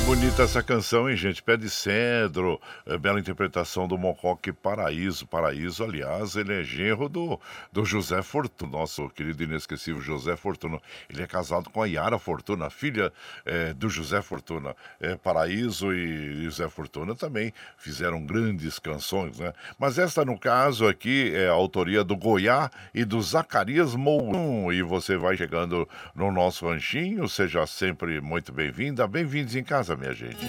[0.05, 1.41] Bonita essa canção, hein, gente?
[1.41, 5.25] Pé de Cedro, é, bela interpretação do Mocoque Paraíso.
[5.25, 7.39] Paraíso, aliás, ele é genro do,
[7.71, 10.79] do José Fortuna, nosso querido inesquecível José Fortuna.
[11.09, 13.11] Ele é casado com a Yara Fortuna, filha
[13.43, 14.75] é, do José Fortuna.
[15.01, 19.53] É, Paraíso e José Fortuna também fizeram grandes canções, né?
[19.79, 24.71] Mas esta, no caso aqui, é a autoria do Goiá e do Zacarias Mourão.
[24.71, 29.07] E você vai chegando no nosso ranchinho, seja sempre muito bem-vinda.
[29.07, 30.45] Bem-vindos em casa minha gente.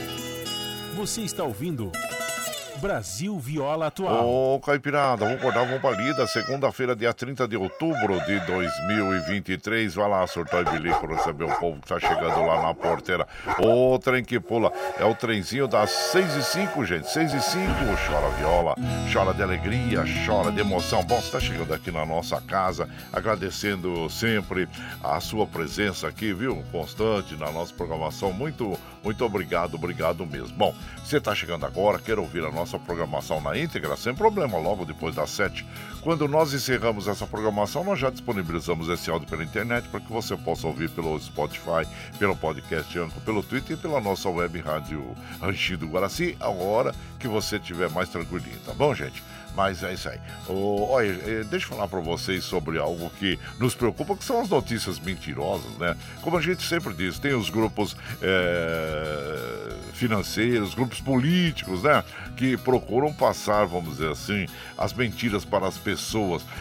[0.97, 1.92] Você está ouvindo
[2.80, 4.28] Brasil Viola Atual.
[4.28, 6.26] Ô, Caipirada, vamos acordar, vamos pra lida.
[6.26, 9.94] Segunda-feira, dia 30 de outubro de 2023.
[9.94, 13.26] Vai lá, surtar e bilico, receber o povo que tá chegando lá na porteira.
[13.58, 14.70] Ô, trem que pula.
[14.98, 17.10] É o trenzinho das 6 e 5, gente.
[17.10, 17.66] 6 e 5.
[18.06, 18.74] Chora viola,
[19.12, 21.02] chora de alegria, chora de emoção.
[21.04, 24.68] Bom, você tá chegando aqui na nossa casa, agradecendo sempre
[25.02, 26.62] a sua presença aqui, viu?
[26.70, 28.32] Constante na nossa programação.
[28.32, 30.56] Muito, muito obrigado, obrigado mesmo.
[30.56, 34.58] Bom, você tá chegando agora, quer ouvir a nossa nossa programação na íntegra, sem problema,
[34.58, 35.64] logo depois das 7.
[36.07, 40.36] Quando nós encerramos essa programação, nós já disponibilizamos esse áudio pela internet para que você
[40.36, 41.84] possa ouvir pelo Spotify,
[42.16, 45.04] pelo podcast Anco, pelo Twitter e pela nossa web rádio
[45.42, 49.20] Ranchido Guaraci, a hora que você estiver mais tranquilinho, tá bom, gente?
[49.57, 50.20] Mas é isso aí.
[50.46, 54.42] Oh, olha, eh, deixa eu falar para vocês sobre algo que nos preocupa, que são
[54.42, 55.96] as notícias mentirosas, né?
[56.20, 62.04] Como a gente sempre diz, tem os grupos é, financeiros, grupos políticos, né?
[62.36, 64.46] Que procuram passar, vamos dizer assim,
[64.76, 65.95] as mentiras para as pessoas.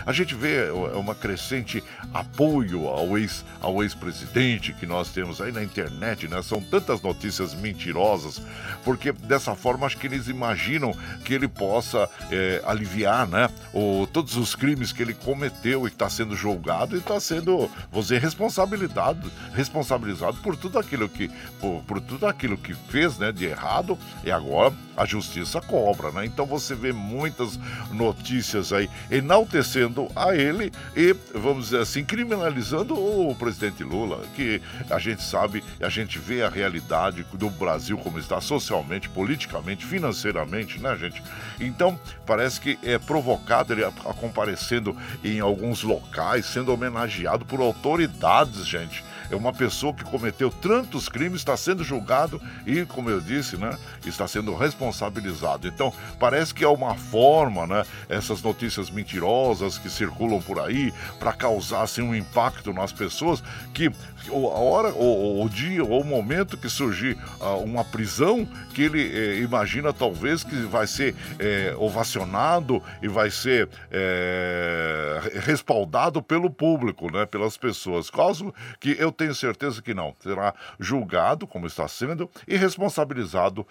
[0.06, 1.84] A gente vê uma crescente
[2.14, 6.42] apoio ao ex ao ex-presidente que nós temos aí na internet, né?
[6.42, 8.42] São tantas notícias mentirosas,
[8.84, 13.50] porque dessa forma acho que eles imaginam que ele possa é, aliviar, né?
[13.74, 18.22] O, todos os crimes que ele cometeu e está sendo julgado e está sendo, dizer,
[18.22, 21.30] responsabilizado, responsabilizado por tudo aquilo que,
[21.60, 23.98] por, por, tudo aquilo que fez, né, de errado.
[24.24, 26.26] E agora a justiça cobra, né?
[26.26, 27.60] Então você vê muitas
[27.92, 28.90] notícias aí
[29.26, 35.64] enaltecendo a ele e, vamos dizer assim, criminalizando o presidente Lula, que a gente sabe,
[35.82, 41.22] a gente vê a realidade do Brasil como está socialmente, politicamente, financeiramente, né, gente?
[41.60, 48.66] Então parece que é provocado ele a, comparecendo em alguns locais, sendo homenageado por autoridades,
[48.66, 53.58] gente é uma pessoa que cometeu tantos crimes, está sendo julgado e, como eu disse,
[53.58, 55.68] né, está sendo responsabilizado.
[55.68, 61.34] Então, parece que é uma forma, né, essas notícias mentirosas que circulam por aí para
[61.34, 63.92] causar assim, um impacto nas pessoas que
[64.30, 69.02] a hora, o, o dia, ou o momento que surgir uh, uma prisão, que ele
[69.02, 77.10] eh, imagina talvez que vai ser eh, ovacionado e vai ser eh, respaldado pelo público,
[77.10, 78.10] né, pelas pessoas.
[78.10, 83.66] Caso que eu tenho certeza que não, será julgado, como está sendo, e responsabilizado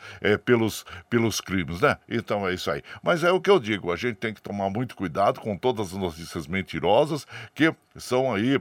[0.45, 1.99] pelos, pelos crimes, né?
[2.09, 2.83] Então é isso aí.
[3.03, 5.89] Mas é o que eu digo, a gente tem que tomar muito cuidado com todas
[5.89, 8.59] as notícias mentirosas que são aí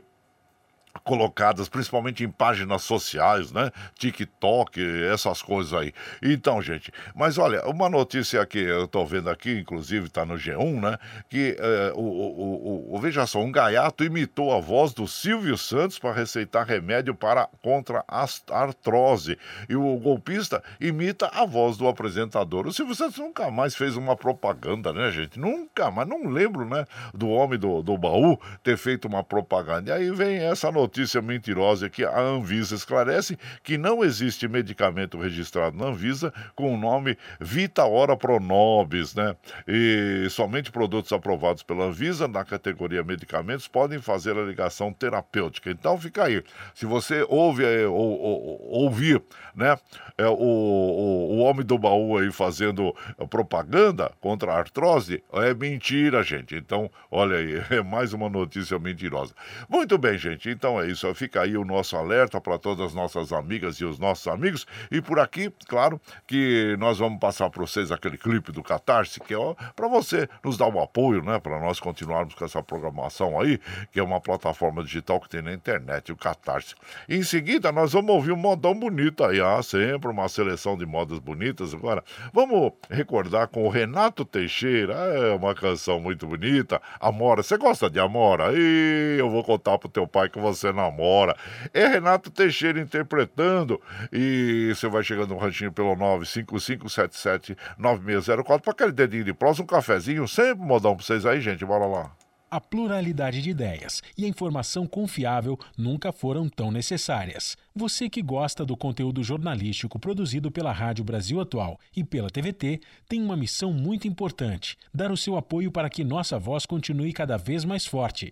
[1.03, 3.71] colocadas principalmente em páginas sociais, né?
[3.97, 4.79] TikTok,
[5.11, 5.93] essas coisas aí.
[6.21, 10.81] Então, gente, mas olha, uma notícia que eu tô vendo aqui, inclusive tá no G1,
[10.81, 10.97] né?
[11.29, 15.57] Que é, o, o, o, o, veja só, um gaiato imitou a voz do Silvio
[15.57, 19.37] Santos para receitar remédio para contra a artrose.
[19.67, 22.67] E o golpista imita a voz do apresentador.
[22.67, 25.39] O Silvio Santos nunca mais fez uma propaganda, né, gente?
[25.39, 29.89] Nunca mais, não lembro, né, do homem do, do baú ter feito uma propaganda.
[29.89, 35.17] E aí vem essa notícia notícia mentirosa que a Anvisa esclarece que não existe medicamento
[35.17, 39.35] registrado na Anvisa com o nome Vita Ora Pronobis, né?
[39.67, 45.71] E somente produtos aprovados pela Anvisa na categoria medicamentos podem fazer a ligação terapêutica.
[45.71, 46.43] Então fica aí.
[46.75, 49.21] Se você ouve é, ou, ou, ouvir,
[49.55, 49.77] né,
[50.17, 52.93] é, o, o, o homem do baú aí fazendo
[53.29, 56.55] propaganda contra a artrose, é mentira, gente.
[56.55, 59.33] Então, olha aí, é mais uma notícia mentirosa.
[59.69, 60.49] Muito bem, gente.
[60.49, 63.85] Então então é isso, fica aí o nosso alerta para todas as nossas amigas e
[63.85, 64.65] os nossos amigos.
[64.89, 69.35] E por aqui, claro, que nós vamos passar para vocês aquele clipe do Catarse, que
[69.35, 71.39] é para você nos dar um apoio, né?
[71.39, 73.59] Para nós continuarmos com essa programação aí,
[73.91, 76.73] que é uma plataforma digital que tem na internet, o Catarse.
[77.07, 81.19] Em seguida, nós vamos ouvir um modão bonito aí, ah, sempre uma seleção de modas
[81.19, 81.73] bonitas.
[81.73, 86.81] Agora, vamos recordar com o Renato Teixeira, é uma canção muito bonita.
[86.99, 88.51] Amora, você gosta de Amora?
[88.53, 91.35] E eu vou contar pro teu pai que você você namora.
[91.73, 93.81] É Renato Teixeira interpretando.
[94.11, 100.27] E você vai chegando no ranchinho pelo 955779604 para aquele dedinho de prosa, um cafezinho,
[100.27, 101.65] sempre modão para vocês aí, gente.
[101.65, 102.11] Bora lá.
[102.53, 107.57] A pluralidade de ideias e a informação confiável nunca foram tão necessárias.
[107.75, 113.23] Você que gosta do conteúdo jornalístico produzido pela Rádio Brasil Atual e pela TVT tem
[113.23, 117.65] uma missão muito importante: dar o seu apoio para que nossa voz continue cada vez
[117.65, 118.31] mais forte.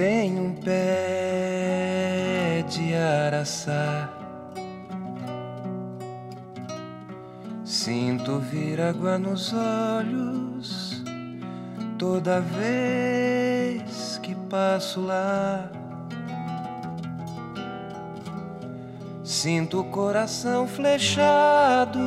[0.00, 1.84] tem um pé
[2.70, 4.08] de araçá.
[7.62, 11.04] Sinto vir água nos olhos
[11.98, 15.70] toda vez que passo lá.
[19.22, 22.00] Sinto o coração flechado,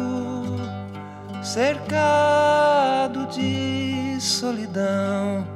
[1.44, 5.53] cercado de solidão.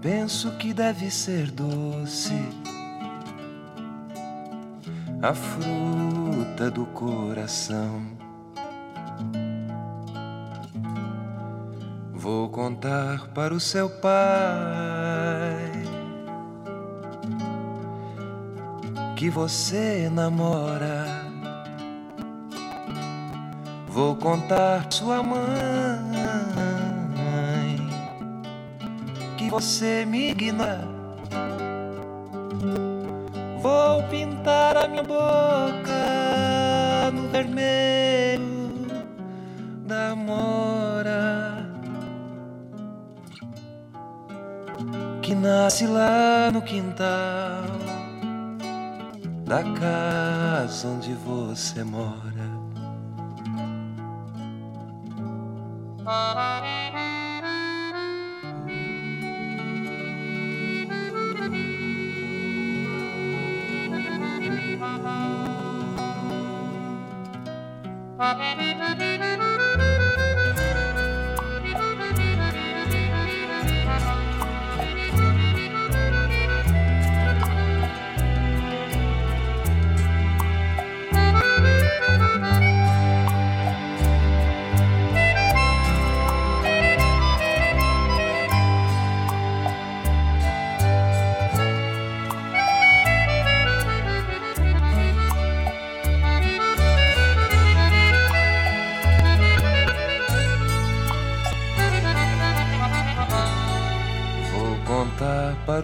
[0.00, 2.34] Penso que deve ser doce
[5.20, 8.06] a fruta do coração.
[12.12, 15.72] Vou contar para o seu pai
[19.16, 21.26] que você namora.
[23.88, 26.97] Vou contar sua mãe
[29.48, 30.86] você me ignora.
[33.60, 38.68] Vou pintar a minha boca no vermelho
[39.86, 41.66] da mora
[45.22, 47.64] que nasce lá no quintal
[49.44, 52.28] da casa onde você mora.
[68.18, 69.07] Musik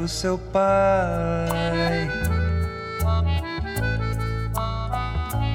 [0.04, 2.08] o seu pai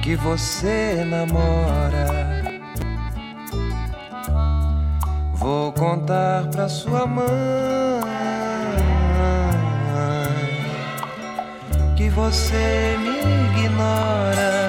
[0.02, 2.30] que você namora.
[5.34, 8.10] Vou contar pra sua mãe
[12.10, 14.59] você me ignora.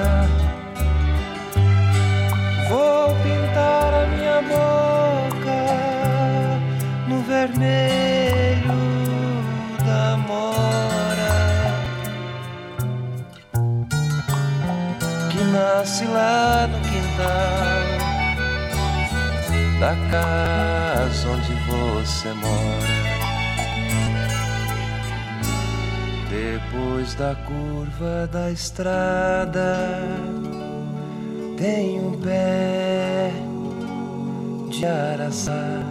[19.82, 23.02] Da casa onde você mora.
[26.30, 30.00] Depois da curva da estrada
[31.58, 33.32] tem um pé
[34.70, 35.81] de araçá.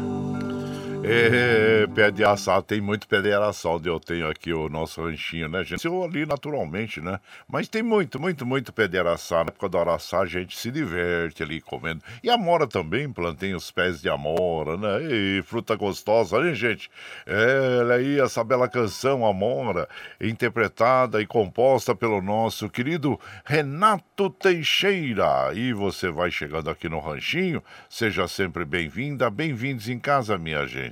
[1.03, 3.31] É, pé de assado, tem muito pé de
[3.65, 5.83] onde eu tenho aqui o nosso ranchinho, né, gente?
[5.85, 7.19] Eu ali naturalmente, né?
[7.47, 9.37] Mas tem muito, muito, muito pé de araçá.
[9.37, 12.03] Na época do araçá a gente se diverte ali comendo.
[12.23, 15.01] E amora também, plantei os pés de amora, né?
[15.11, 16.89] E fruta gostosa, né, gente?
[17.25, 19.89] É, olha aí essa bela canção, Amora,
[20.19, 25.51] interpretada e composta pelo nosso querido Renato Teixeira.
[25.53, 30.90] E você vai chegando aqui no ranchinho, seja sempre bem-vinda, bem-vindos em casa, minha gente.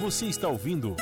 [0.00, 0.96] Você está ouvindo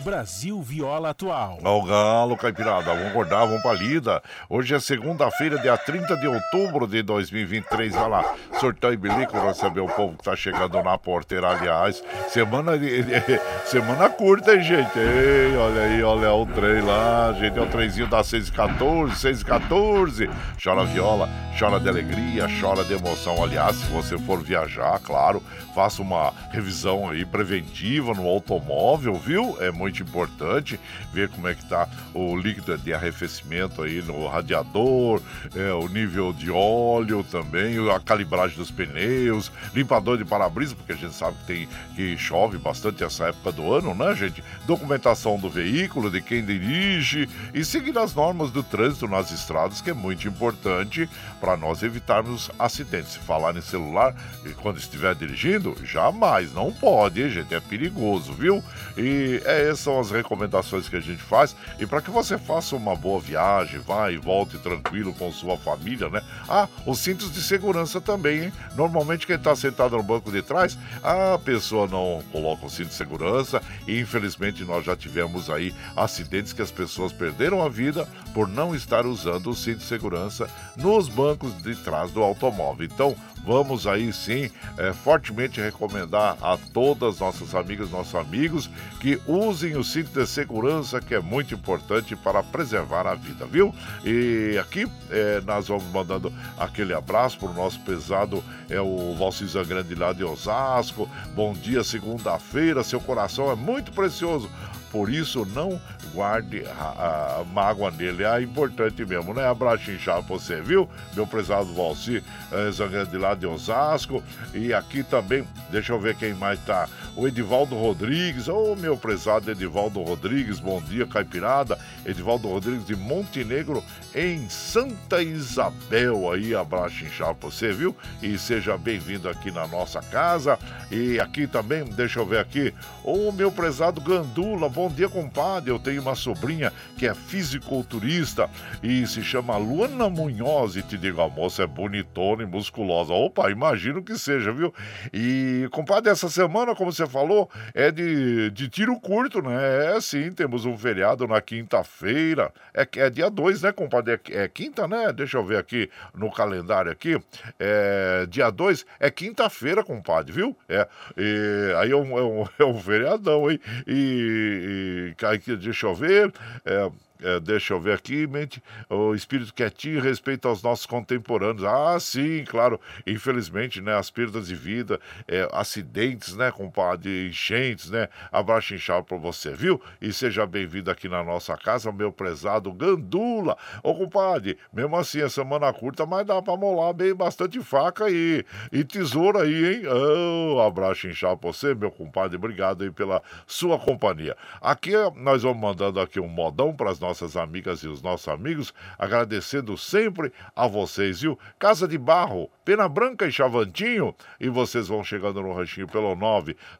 [0.00, 1.58] Brasil Viola Atual.
[1.62, 4.22] Ao galo, caipirada, vamos acordar, vamos pra lida.
[4.48, 7.94] Hoje é segunda-feira, dia 30 de outubro de 2023.
[7.94, 11.50] Vai lá, sorteio e bilico, receber o povo que tá chegando na porteira.
[11.50, 12.72] Aliás, semana,
[13.66, 14.98] semana curta, hein, gente?
[14.98, 17.58] Ei, olha aí, olha o trem lá, gente.
[17.58, 20.30] É o trenzinho da 6 e 14, 6 e 14.
[20.62, 21.28] Chora viola,
[21.58, 23.42] chora de alegria, chora de emoção.
[23.42, 25.42] Aliás, se você for viajar, claro,
[25.74, 29.56] faça uma revisão aí preventiva no automóvel, viu?
[29.60, 30.78] É muito importante
[31.12, 35.20] ver como é que tá o líquido de arrefecimento aí no radiador,
[35.54, 40.96] é, o nível de óleo também, a calibragem dos pneus, limpador de para-brisa, porque a
[40.96, 44.42] gente sabe que tem que chove bastante essa época do ano, né, gente?
[44.66, 49.90] Documentação do veículo, de quem dirige e seguir as normas do trânsito nas estradas, que
[49.90, 51.08] é muito importante
[51.40, 53.12] para nós evitarmos acidentes.
[53.12, 54.14] Se falar em celular
[54.62, 57.54] quando estiver dirigindo, jamais, não pode, hein, gente?
[57.54, 58.62] É perigoso, viu?
[58.96, 61.56] E é, essas são as recomendações que a gente faz.
[61.78, 66.08] E para que você faça uma boa viagem, vá e volte tranquilo com sua família,
[66.08, 66.22] né?
[66.48, 68.52] Ah, os cintos de segurança também, hein?
[68.76, 72.94] Normalmente quem está sentado no banco de trás, a pessoa não coloca o cinto de
[72.94, 78.48] segurança e infelizmente nós já tivemos aí acidentes que as pessoas perderam a vida por
[78.48, 82.86] não estar usando o cinto de segurança nos bancos de trás do automóvel.
[82.86, 88.70] Então, vamos aí sim é, fortemente recomendar a todas nossas amigas, nossos amigos
[89.00, 93.74] que usem o cinto de segurança, que é muito importante para preservar a vida, viu?
[94.04, 99.64] E aqui é, nós vamos mandando aquele abraço para o nosso pesado, é o Valcisa
[99.64, 101.08] Grande lá de Osasco.
[101.34, 104.50] Bom dia, segunda-feira, seu coração é muito precioso
[104.90, 105.80] por isso não
[106.12, 108.24] guarde a, a mágoa nele.
[108.24, 109.46] É importante mesmo, né?
[109.46, 110.88] Abraço inchado pra você, viu?
[111.14, 114.22] Meu prezado Valci, é, de lá de Osasco.
[114.54, 116.88] E aqui também, deixa eu ver quem mais tá.
[117.16, 121.78] O Edivaldo Rodrigues, ô oh, meu prezado Edivaldo Rodrigues, bom dia, Caipirada.
[122.04, 123.82] Edivaldo Rodrigues de Montenegro,
[124.14, 126.32] em Santa Isabel.
[126.32, 127.96] Aí, abraço inchado pra você, viu?
[128.22, 130.58] E seja bem-vindo aqui na nossa casa.
[130.90, 132.72] E aqui também, deixa eu ver aqui,
[133.04, 135.70] o oh, meu prezado Gandula, bom dia, compadre.
[135.70, 138.48] Eu tenho uma sobrinha que é fisiculturista
[138.82, 140.76] e se chama Luana Munhoz.
[140.76, 143.12] E te digo, a moça é bonitona e musculosa.
[143.12, 144.72] Opa, imagino que seja, viu?
[145.12, 149.96] E, compadre, essa semana, como você falou, é de, de tiro curto, né?
[149.96, 152.52] É sim, temos um feriado na quinta-feira.
[152.74, 154.14] É, é dia 2, né, compadre?
[154.30, 155.12] É, é, quinta, né?
[155.12, 157.18] Deixa eu ver aqui no calendário aqui.
[157.58, 160.56] É, dia 2 é quinta-feira, compadre, viu?
[160.68, 160.86] É.
[161.16, 163.60] E, aí é um, é, um, é um feriadão, hein?
[163.86, 165.14] E,
[165.46, 166.32] e deixa eu ver.
[166.64, 166.90] É,
[167.22, 171.64] é, deixa eu ver aqui, mente, o espírito quietinho respeito aos nossos contemporâneos.
[171.64, 172.80] Ah, sim, claro.
[173.06, 174.98] Infelizmente, né, as perdas de vida,
[175.28, 178.08] é, acidentes, né, compadre, enchentes, né?
[178.32, 179.80] Abraço inchado para você, viu?
[180.00, 183.56] E seja bem-vindo aqui na nossa casa, meu prezado Gandula.
[183.82, 188.44] Ô, compadre, mesmo assim, é semana curta, mas dá para molar bem bastante faca e,
[188.72, 189.82] e tesoura aí, hein?
[189.86, 192.36] Oh, abraço inchado para você, meu compadre.
[192.36, 194.36] Obrigado aí pela sua companhia.
[194.60, 198.28] Aqui nós vamos mandando aqui um modão para as nossas nossas amigas e os nossos
[198.28, 201.36] amigos, agradecendo sempre a vocês, viu?
[201.58, 206.14] Casa de Barro, Pena Branca e Chavantinho, e vocês vão chegando no ranchinho pelo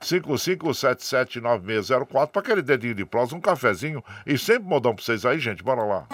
[0.01, 5.64] 955779604 para aquele dedinho de prosa, um cafezinho e sempre modão para vocês aí, gente.
[5.64, 6.07] Bora lá.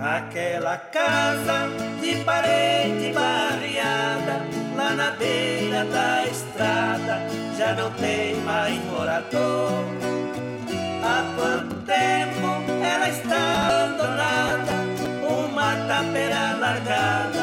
[0.00, 1.68] Aquela casa
[2.00, 3.05] de parede
[5.18, 7.20] beira da estrada,
[7.56, 9.84] já não tem mais morador.
[11.02, 12.46] Há quanto tempo
[12.82, 14.72] ela está abandonada,
[15.28, 17.35] uma tapera largada,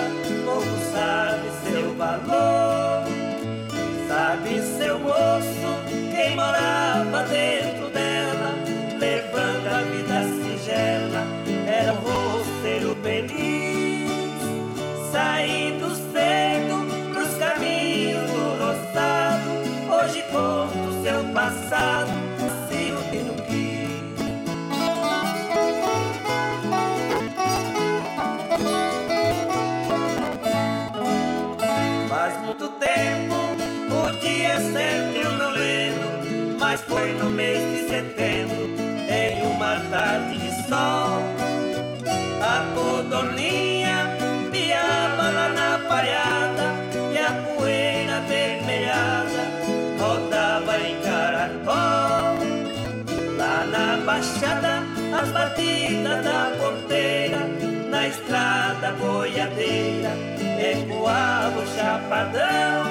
[55.23, 57.47] as batidas da porteira,
[57.89, 60.11] na estrada boiadeira,
[60.59, 62.83] ecoava o chapadão.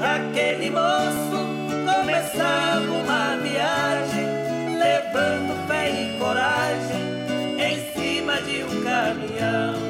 [0.00, 1.40] Aquele moço
[1.84, 4.26] começava uma viagem,
[4.78, 7.02] levando fé e coragem
[7.58, 9.81] em cima de um caminhão.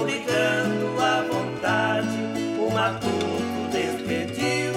[0.00, 2.18] Obrigando à vontade
[2.58, 4.72] o matuto despediu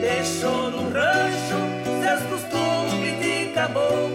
[0.00, 4.10] deixou no rancho seus costumes de caboclo,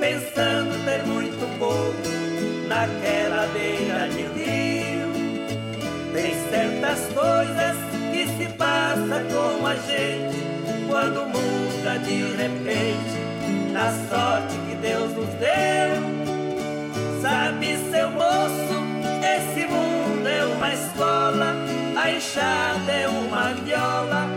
[0.00, 5.10] pensando ter muito pouco naquela beira de rio.
[6.12, 7.76] Tem certas coisas
[8.12, 10.38] que se passa com a gente
[10.88, 16.20] quando muda de repente na sorte que Deus nos deu.
[17.20, 18.79] Sabe, seu moço,
[19.36, 21.54] esse mundo é uma escola,
[21.96, 24.29] a enxada é uma viola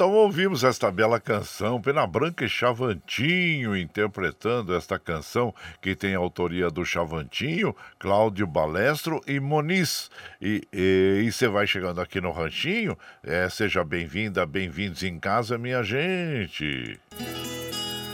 [0.00, 6.70] então ouvimos esta bela canção, Pena Branca e Chavantinho interpretando esta canção que tem autoria
[6.70, 10.10] do Chavantinho, Cláudio Balestro e Moniz.
[10.40, 16.98] E você vai chegando aqui no Ranchinho, é, seja bem-vinda, bem-vindos em casa, minha gente.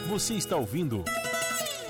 [0.09, 1.05] Você está ouvindo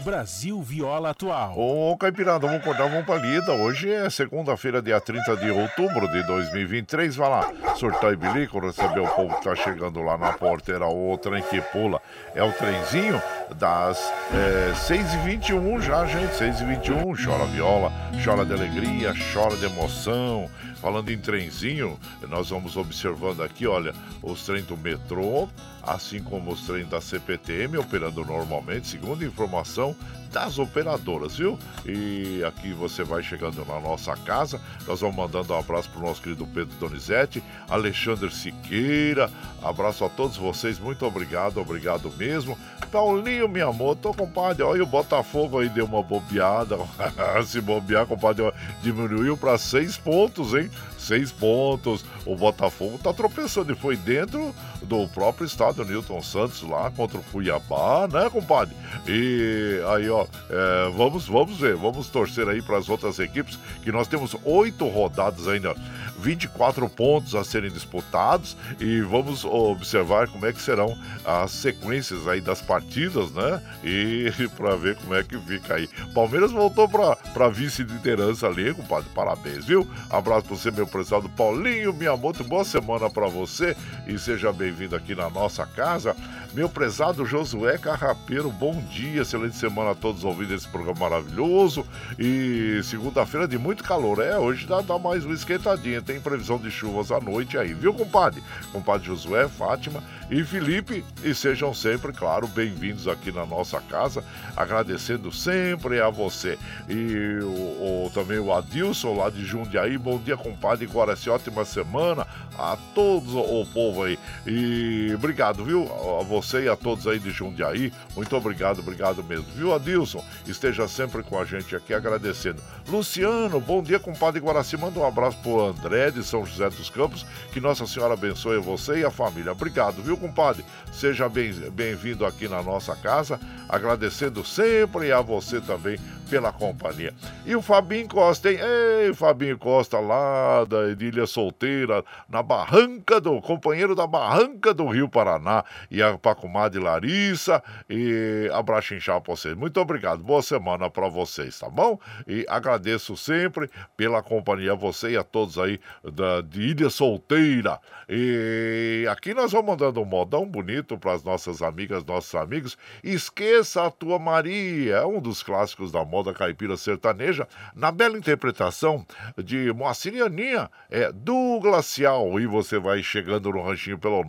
[0.06, 1.58] Brasil Viola Atual.
[1.58, 3.52] Ô, Caipirada, vamos acordar, vamos pra lida.
[3.54, 7.16] Hoje é segunda-feira, dia 30 de outubro de 2023.
[7.16, 10.86] Vai lá, surtar e bilico, receber o povo que tá chegando lá na porteira.
[10.86, 12.00] O trem que pula
[12.36, 13.20] é o trenzinho
[13.54, 13.98] das
[14.32, 16.32] é, 6h21 já, gente.
[16.32, 17.24] 6h21.
[17.24, 17.92] Chora viola,
[18.24, 20.50] chora de alegria, chora de emoção.
[20.80, 25.48] Falando em trenzinho, nós vamos observando aqui, olha, os trens do metrô,
[25.82, 29.96] assim como os trens da CPTM operando normalmente, segundo informação
[30.26, 31.58] das operadoras, viu?
[31.84, 34.60] E aqui você vai chegando na nossa casa.
[34.86, 39.30] Nós vamos mandando um abraço para o nosso querido Pedro Donizete, Alexandre Siqueira.
[39.62, 42.58] Abraço a todos vocês, muito obrigado, obrigado mesmo.
[42.90, 44.62] Paulinho, meu amor, tô compadre.
[44.62, 46.76] Olha, o Botafogo aí deu uma bobeada.
[47.46, 48.52] Se bobear, compadre,
[48.82, 50.70] diminuiu para seis pontos, hein?
[51.06, 52.04] Seis pontos.
[52.24, 57.22] O Botafogo tá tropeçando e foi dentro do próprio estado Newton Santos lá contra o
[57.24, 58.74] Cuiabá, né, compadre?
[59.06, 63.92] E aí, ó, é, vamos, vamos ver, vamos torcer aí para as outras equipes que
[63.92, 65.74] nós temos oito rodadas ainda
[66.18, 72.40] 24 pontos a serem disputados e vamos observar como é que serão as sequências aí
[72.40, 73.62] das partidas, né?
[73.84, 75.88] E para ver como é que fica aí.
[76.14, 79.08] Palmeiras voltou para vice-liderança ali, compadre.
[79.14, 79.86] Parabéns, viu?
[80.10, 82.44] Abraço para você, meu prezado Paulinho Miyamoto.
[82.44, 86.16] Boa semana para você e seja bem-vindo aqui na nossa casa.
[86.54, 91.84] Meu prezado Josué Carrapeiro, bom dia, excelente semana a todos ouvindo esse programa maravilhoso.
[92.18, 94.38] E segunda-feira de muito calor, é?
[94.38, 98.42] Hoje dá, dá mais uma esquentadinha tem previsão de chuvas à noite aí, viu, compadre?
[98.72, 104.24] Compadre Josué, Fátima e Felipe, e sejam sempre, claro, bem-vindos aqui na nossa casa,
[104.56, 106.58] agradecendo sempre a você.
[106.88, 112.26] E o, o, também o Adilson lá de Jundiaí, bom dia, compadre Guaraci, ótima semana
[112.58, 114.18] a todos o, povo aí.
[114.44, 115.84] E obrigado, viu,
[116.20, 117.92] a você e a todos aí de Jundiaí.
[118.16, 119.46] Muito obrigado, obrigado mesmo.
[119.54, 120.24] Viu, Adilson?
[120.46, 122.60] Esteja sempre com a gente aqui agradecendo.
[122.88, 124.76] Luciano, bom dia, compadre Guaraci.
[124.76, 127.24] Manda um abraço pro André de São José dos Campos.
[127.52, 129.52] Que Nossa Senhora abençoe você e a família.
[129.52, 130.64] Obrigado, viu, compadre?
[130.96, 131.70] Seja bem-vindo
[132.18, 133.38] bem aqui na nossa casa.
[133.68, 135.98] Agradecendo sempre a você também
[136.30, 137.14] pela companhia.
[137.44, 138.58] E o Fabinho Costa, hein?
[138.60, 143.40] Ei, Fabinho Costa, lá da Edilha Solteira, na Barranca do.
[143.40, 145.64] companheiro da Barranca do Rio Paraná.
[145.90, 147.62] E a Pacumade Larissa.
[147.90, 149.54] E abraço inchado pra vocês.
[149.54, 150.22] Muito obrigado.
[150.22, 151.98] Boa semana para vocês, tá bom?
[152.26, 157.78] E agradeço sempre pela companhia, a você e a todos aí da, de Ilha Solteira.
[158.08, 162.76] E aqui nós vamos mandando um modão bonito para as nossas amigas, nossos amigos.
[163.02, 169.06] Esqueça a tua Maria, é um dos clássicos da moda caipira sertaneja, na bela interpretação
[169.42, 172.38] de Moacir Aninha, é do Glacial.
[172.38, 174.22] E você vai chegando no ranchinho pelo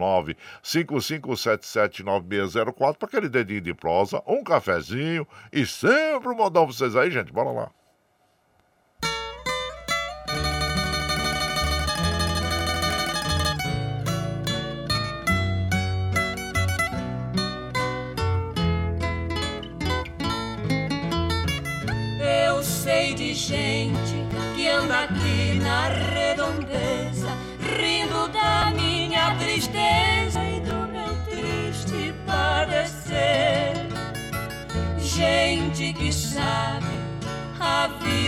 [0.64, 7.34] 955779604 para aquele dedinho de prosa, um cafezinho e sempre um modão vocês aí, gente.
[7.34, 7.70] Bora lá.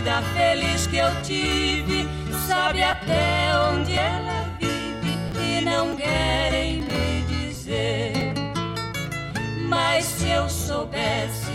[0.09, 2.07] Vida feliz que eu tive,
[2.47, 8.33] sabe até onde ela vive e não querem me dizer.
[9.67, 11.51] Mas se eu soubesse,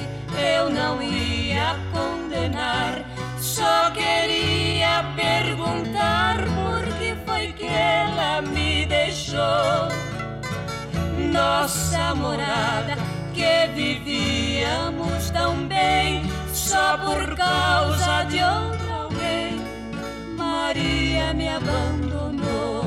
[0.57, 3.05] eu não ia condenar
[3.41, 9.89] só queria perguntar por que foi que ela me deixou.
[11.33, 12.97] Nossa morada
[13.35, 16.23] que vivíamos tão bem,
[16.65, 19.61] só por causa de outro alguém,
[20.37, 22.85] Maria me abandonou.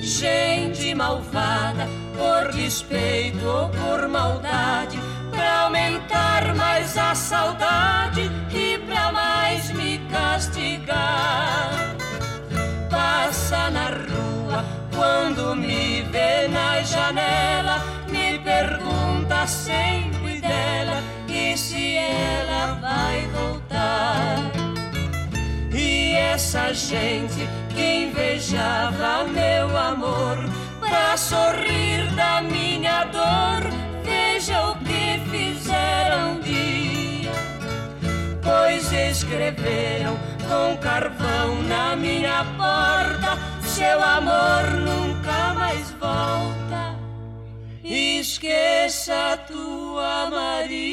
[0.00, 4.96] gente malvada, por despeito ou por maldade,
[5.34, 11.94] pra aumentar mais a saudade e pra mais me castigar.
[12.90, 14.64] Passa na rua
[14.94, 24.36] quando me vê na janela, me pergunta sempre dela e se ela vai voltar.
[25.72, 30.38] E essa gente que invejava meu amor
[30.80, 33.93] pra sorrir da minha dor.
[34.46, 37.32] Veja o que fizeram dia,
[38.42, 46.94] pois escreveram com carvão na minha porta: seu amor nunca mais volta.
[47.82, 50.84] Esqueça tua Maria.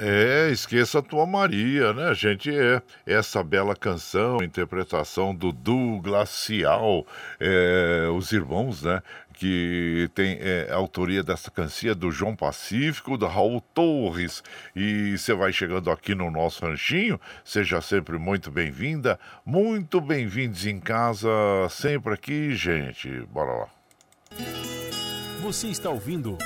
[0.00, 2.50] É, esqueça a tua Maria, né, gente?
[2.56, 7.04] É essa bela canção, interpretação do Du Glacial,
[7.40, 9.02] é, os irmãos, né?
[9.34, 14.42] Que tem é, a autoria dessa canção do João Pacífico, do Raul Torres.
[14.74, 20.78] E você vai chegando aqui no nosso ranchinho, seja sempre muito bem-vinda, muito bem-vindos em
[20.78, 21.28] casa,
[21.70, 23.08] sempre aqui, gente.
[23.32, 23.68] Bora lá.
[25.42, 26.36] Você está ouvindo.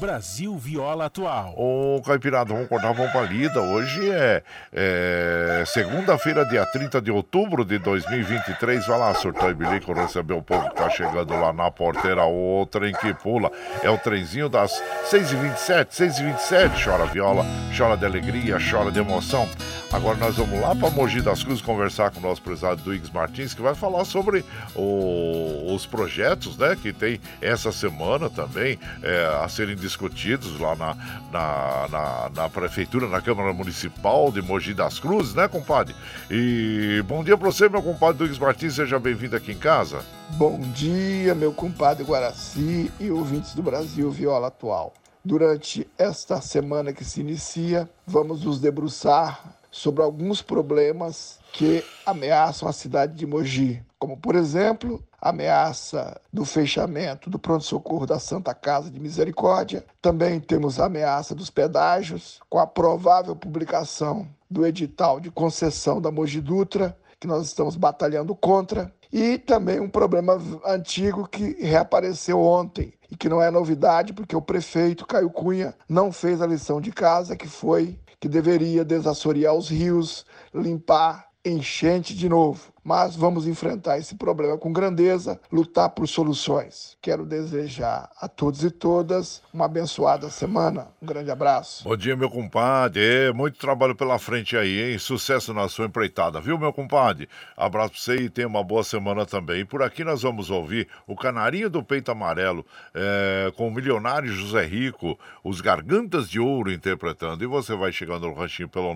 [0.00, 1.54] Brasil Viola Atual.
[1.58, 3.60] Ô, Caipirada, vamos acordar, vamos pra lida.
[3.60, 4.42] Hoje é,
[4.72, 8.86] é segunda-feira, dia 30 de outubro de 2023.
[8.86, 12.24] Vai lá, surtou e bilico, receber o povo que tá chegando lá na porteira.
[12.24, 13.52] O trem que pula.
[13.82, 14.72] É o trenzinho das
[15.10, 16.82] 6h27, 6h27.
[16.82, 17.44] Chora viola,
[17.76, 19.46] chora de alegria, chora de emoção.
[19.92, 23.52] Agora nós vamos lá para Mogi das Cruzes conversar com o nosso prezado Duígues Martins,
[23.52, 24.44] que vai falar sobre
[24.76, 30.94] o, os projetos né, que tem essa semana também é, a serem discutidos lá na,
[31.32, 35.92] na, na, na, Prefeitura, na Câmara Municipal de Mogi das Cruzes, né, compadre?
[36.30, 40.04] E bom dia para você, meu compadre Duígues Martins, seja bem-vindo aqui em casa.
[40.36, 44.94] Bom dia, meu compadre Guaraci e ouvintes do Brasil Viola Atual.
[45.24, 52.72] Durante esta semana que se inicia, vamos nos debruçar sobre alguns problemas que ameaçam a
[52.72, 58.98] cidade de Mogi, como por exemplo, ameaça do fechamento do pronto-socorro da Santa Casa de
[58.98, 59.84] Misericórdia.
[60.00, 66.10] Também temos a ameaça dos pedágios, com a provável publicação do edital de concessão da
[66.10, 68.90] Mogi Dutra que nós estamos batalhando contra.
[69.12, 74.40] E também um problema antigo que reapareceu ontem e que não é novidade, porque o
[74.40, 79.68] prefeito Caio Cunha não fez a lição de casa, que foi que deveria desassorear os
[79.68, 86.96] rios, limpar enchente de novo mas vamos enfrentar esse problema com grandeza, lutar por soluções.
[87.00, 90.88] Quero desejar a todos e todas uma abençoada semana.
[91.00, 91.84] Um grande abraço.
[91.84, 93.02] Bom dia, meu compadre.
[93.02, 94.98] É, muito trabalho pela frente aí, hein?
[94.98, 97.28] Sucesso na sua empreitada, viu, meu compadre?
[97.56, 99.60] Abraço pra você e tenha uma boa semana também.
[99.60, 102.64] E por aqui nós vamos ouvir o Canarinho do Peito Amarelo
[102.94, 107.44] é, com o milionário José Rico, os Gargantas de Ouro interpretando.
[107.44, 108.94] E você vai chegando no ranchinho pelo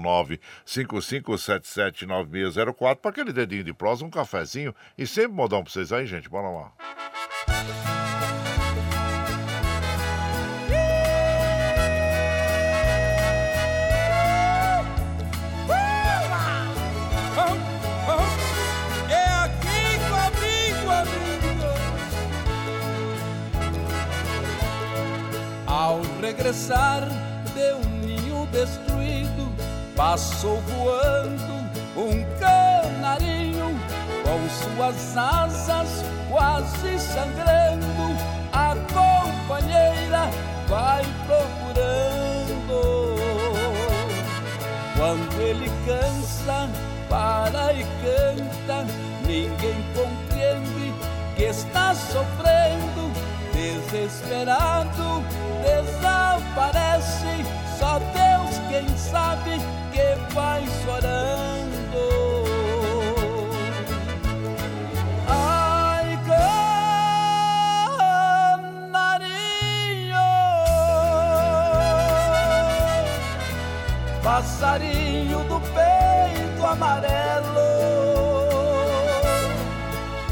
[0.66, 6.26] 955779604 para aquele dedinho de prosa, um cafezinho e sempre modão pra vocês aí, gente.
[6.26, 6.72] Bora lá.
[25.66, 27.02] Ao regressar
[27.52, 29.52] de um ninho destruído,
[29.94, 31.52] passou voando
[31.94, 33.43] um canarinho
[34.24, 38.16] com suas asas quase sangrando,
[38.52, 40.28] a companheira
[40.66, 43.14] vai procurando.
[44.96, 46.68] Quando ele cansa,
[47.08, 48.86] para e canta,
[49.26, 50.94] ninguém compreende
[51.36, 53.12] que está sofrendo,
[53.52, 55.22] desesperado,
[55.62, 57.44] desaparece.
[57.78, 59.60] Só Deus quem sabe
[59.92, 60.33] que
[74.78, 77.44] do peito amarelo.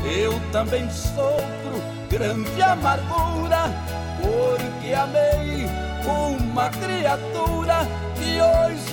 [0.05, 1.81] Eu também sofro
[2.11, 3.71] grande amargura,
[4.21, 5.69] porque amei
[6.07, 7.87] uma criatura
[8.17, 8.92] que hoje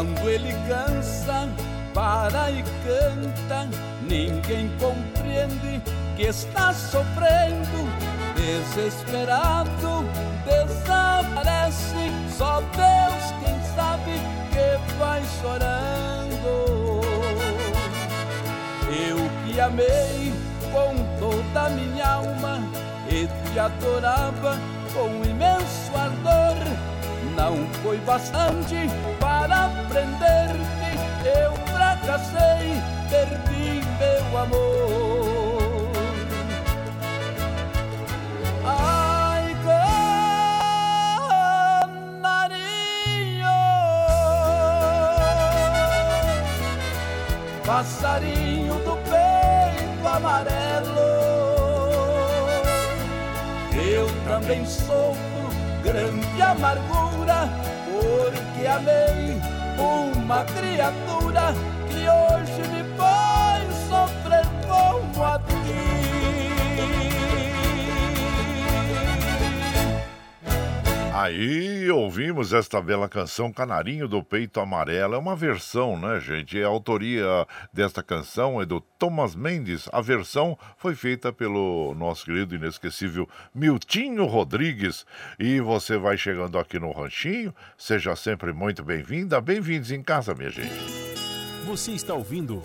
[0.00, 1.46] Quando ele cansa,
[1.92, 3.68] para e canta,
[4.00, 5.82] ninguém compreende
[6.16, 7.86] que está sofrendo,
[8.34, 10.02] desesperado,
[10.46, 12.10] desaparece.
[12.34, 14.12] Só Deus quem sabe
[14.50, 17.02] que vai chorando.
[18.88, 20.32] Eu que amei
[20.72, 22.62] com toda a minha alma
[23.06, 24.58] e te adorava
[24.94, 26.49] com imenso ardor.
[27.40, 28.76] Não foi bastante
[29.18, 30.90] para prender-te,
[31.26, 35.90] eu fracassei, perdi meu amor.
[38.62, 39.56] Ai,
[41.88, 42.68] canarinho,
[47.64, 51.08] passarinho do peito amarelo.
[53.72, 55.30] Eu também sofro
[55.82, 56.89] grande amargura,
[58.60, 59.40] porque amei
[59.78, 61.54] uma criatura
[61.88, 65.38] que hoje me faz sofrer como a
[71.22, 75.14] Aí ouvimos esta bela canção Canarinho do Peito Amarelo.
[75.14, 76.58] É uma versão, né, gente?
[76.62, 79.86] A autoria desta canção é do Thomas Mendes.
[79.92, 85.04] A versão foi feita pelo nosso querido inesquecível Miltinho Rodrigues.
[85.38, 87.54] E você vai chegando aqui no Ranchinho.
[87.76, 89.42] Seja sempre muito bem-vinda.
[89.42, 90.72] Bem-vindos em casa, minha gente.
[91.66, 92.62] Você está ouvindo.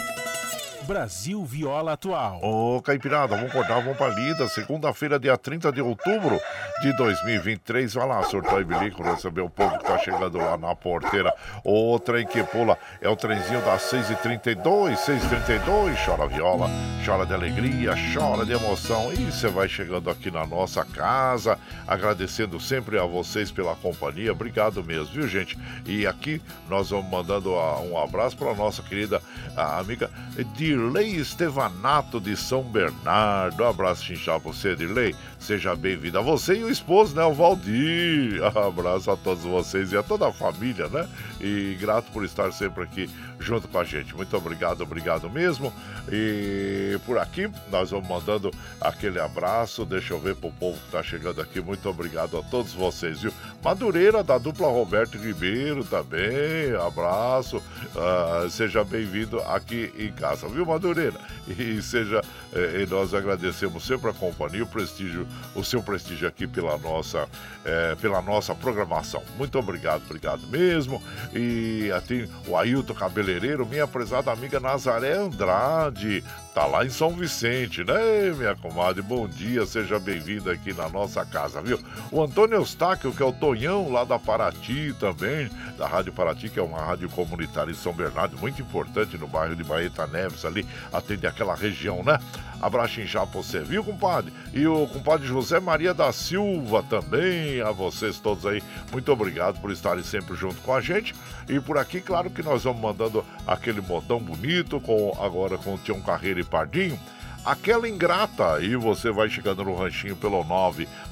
[0.85, 2.39] Brasil Viola Atual.
[2.43, 4.47] Ô, Caipirada, vamos cortar, vamos pra lida.
[4.47, 6.39] Segunda-feira, dia 30 de outubro
[6.81, 7.93] de 2023.
[7.93, 11.33] Vai lá, surtou e bilico, receber o povo que tá chegando lá na porteira.
[11.63, 16.05] O trem que pula é o trenzinho das 6h32, 6h32.
[16.05, 16.69] Chora viola,
[17.03, 19.11] chora de alegria, chora de emoção.
[19.11, 21.57] E você vai chegando aqui na nossa casa,
[21.87, 24.31] agradecendo sempre a vocês pela companhia.
[24.31, 25.57] Obrigado mesmo, viu, gente?
[25.85, 29.21] E aqui nós vamos mandando um abraço para nossa querida
[29.55, 30.09] amiga
[30.55, 33.63] Dir Edirley Estevanato de São Bernardo.
[33.63, 35.15] Um abraço chinchado pra você, Edirley.
[35.39, 37.23] Seja bem-vindo a você e o esposo, né?
[37.23, 38.41] O Valdir.
[38.55, 41.07] Um abraço a todos vocês e a toda a família, né?
[41.39, 43.09] E grato por estar sempre aqui
[43.39, 44.15] junto com a gente.
[44.15, 45.71] Muito obrigado, obrigado mesmo.
[46.11, 48.51] E por aqui nós vamos mandando
[48.81, 49.85] aquele abraço.
[49.85, 51.61] Deixa eu ver pro povo que tá chegando aqui.
[51.61, 53.31] Muito obrigado a todos vocês, viu?
[53.63, 56.75] Madureira da dupla Roberto Ribeiro também.
[56.85, 57.57] Abraço.
[57.57, 61.19] Uh, seja bem-vindo aqui em casa, viu, Madureira?
[61.47, 62.21] E seja,
[62.53, 67.27] eh, e nós agradecemos sempre a companhia, o prestígio, o seu prestígio aqui pela nossa,
[67.63, 69.23] eh, pela nossa programação.
[69.37, 71.01] Muito obrigado, obrigado mesmo.
[71.33, 76.23] E assim, o Ailton Cabeleireiro, minha prezada amiga Nazaré Andrade,
[76.55, 79.01] tá lá em São Vicente, né, minha comadre?
[79.01, 81.77] Bom dia, seja bem-vinda aqui na nossa casa, viu?
[82.09, 86.57] O Antônio Eustáquio, que é o Tonhão lá da Paraty também, da Rádio Paraty, que
[86.57, 90.65] é uma rádio comunitária em São Bernardo, muito importante no bairro de Baeta Neves, ali,
[90.93, 92.17] atende aquela região, né?
[92.61, 94.31] Abraço em já pra você, viu, compadre?
[94.53, 99.71] E o compadre José Maria da Silva também, a vocês todos aí, muito obrigado por
[99.71, 101.13] estarem sempre junto com a gente.
[101.49, 105.77] E por aqui, claro que nós vamos mandando aquele modão bonito, com agora com o
[105.77, 106.99] Tião Carreira e Pardinho.
[107.43, 110.43] Aquela ingrata, e você vai chegando no ranchinho pelo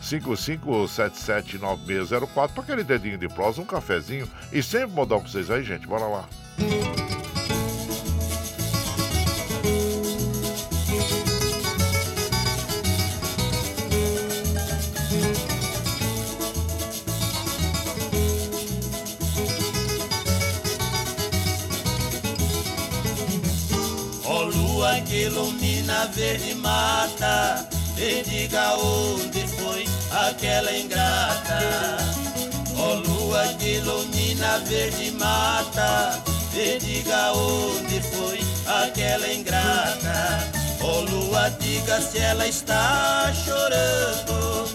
[0.01, 5.85] 955779604 para aquele dedinho de prosa, um cafezinho e sempre modão pra vocês aí, gente.
[5.85, 6.25] Bora lá.
[7.29, 7.32] Ó
[25.23, 27.65] ilumina verde mata,
[27.95, 31.97] me diga onde foi aquela ingrata.
[32.77, 36.21] Ó lua que ilumina verde mata,
[36.53, 40.43] me diga onde foi aquela ingrata.
[40.81, 44.67] Ó lua, diga se ela está chorando,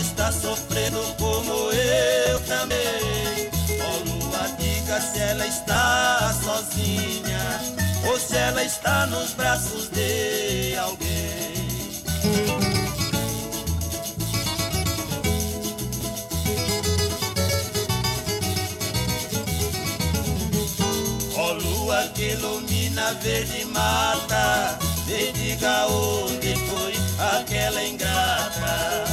[0.00, 3.50] está sofrendo como eu também.
[3.80, 11.16] Ó lua, diga se ela está sozinha ou se ela está nos braços de alguém.
[21.36, 29.04] Ó lua que ilumina verde mata, me diga onde foi aquela ingrata.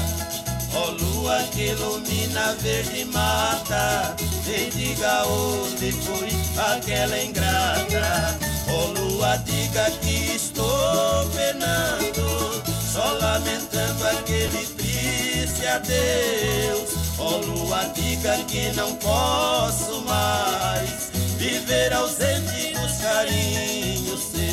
[0.75, 4.15] Ó lua que ilumina verde mata,
[4.45, 8.52] me diga onde foi aquela ingrata.
[8.75, 16.89] Ó lua, diga que estou penando, só lamentando aquele triste adeus.
[17.19, 24.43] Ó lua, diga que não posso mais viver ausente dos carinhos seus.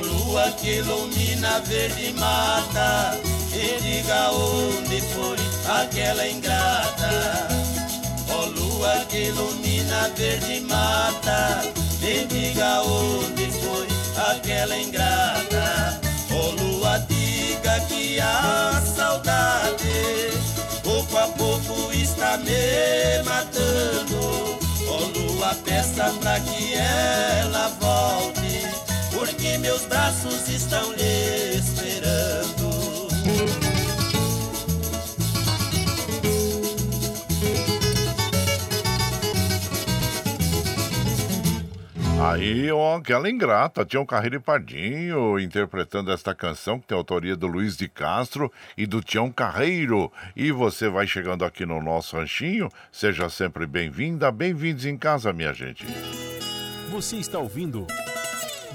[0.00, 3.18] Lua que ilumina a verde mata,
[3.82, 5.36] diga onde foi
[5.68, 7.48] aquela ingrata.
[8.32, 11.62] Ó lua que ilumina a verde mata,
[12.00, 13.86] me diga onde foi
[14.30, 16.00] aquela ingrata.
[16.32, 20.30] Ó lua, diga que a saudade
[20.82, 24.58] pouco a pouco está me matando.
[24.88, 28.66] Ó lua, peça pra que ela volte,
[29.12, 31.59] porque meus braços estão lhe
[42.22, 47.46] Aí, ó, aquela ingrata, tinha Carreiro e Pardinho interpretando esta canção que tem autoria do
[47.46, 50.12] Luiz de Castro e do Tião Carreiro.
[50.36, 55.54] E você vai chegando aqui no nosso ranchinho, seja sempre bem-vinda, bem-vindos em casa, minha
[55.54, 55.86] gente.
[56.90, 57.86] Você está ouvindo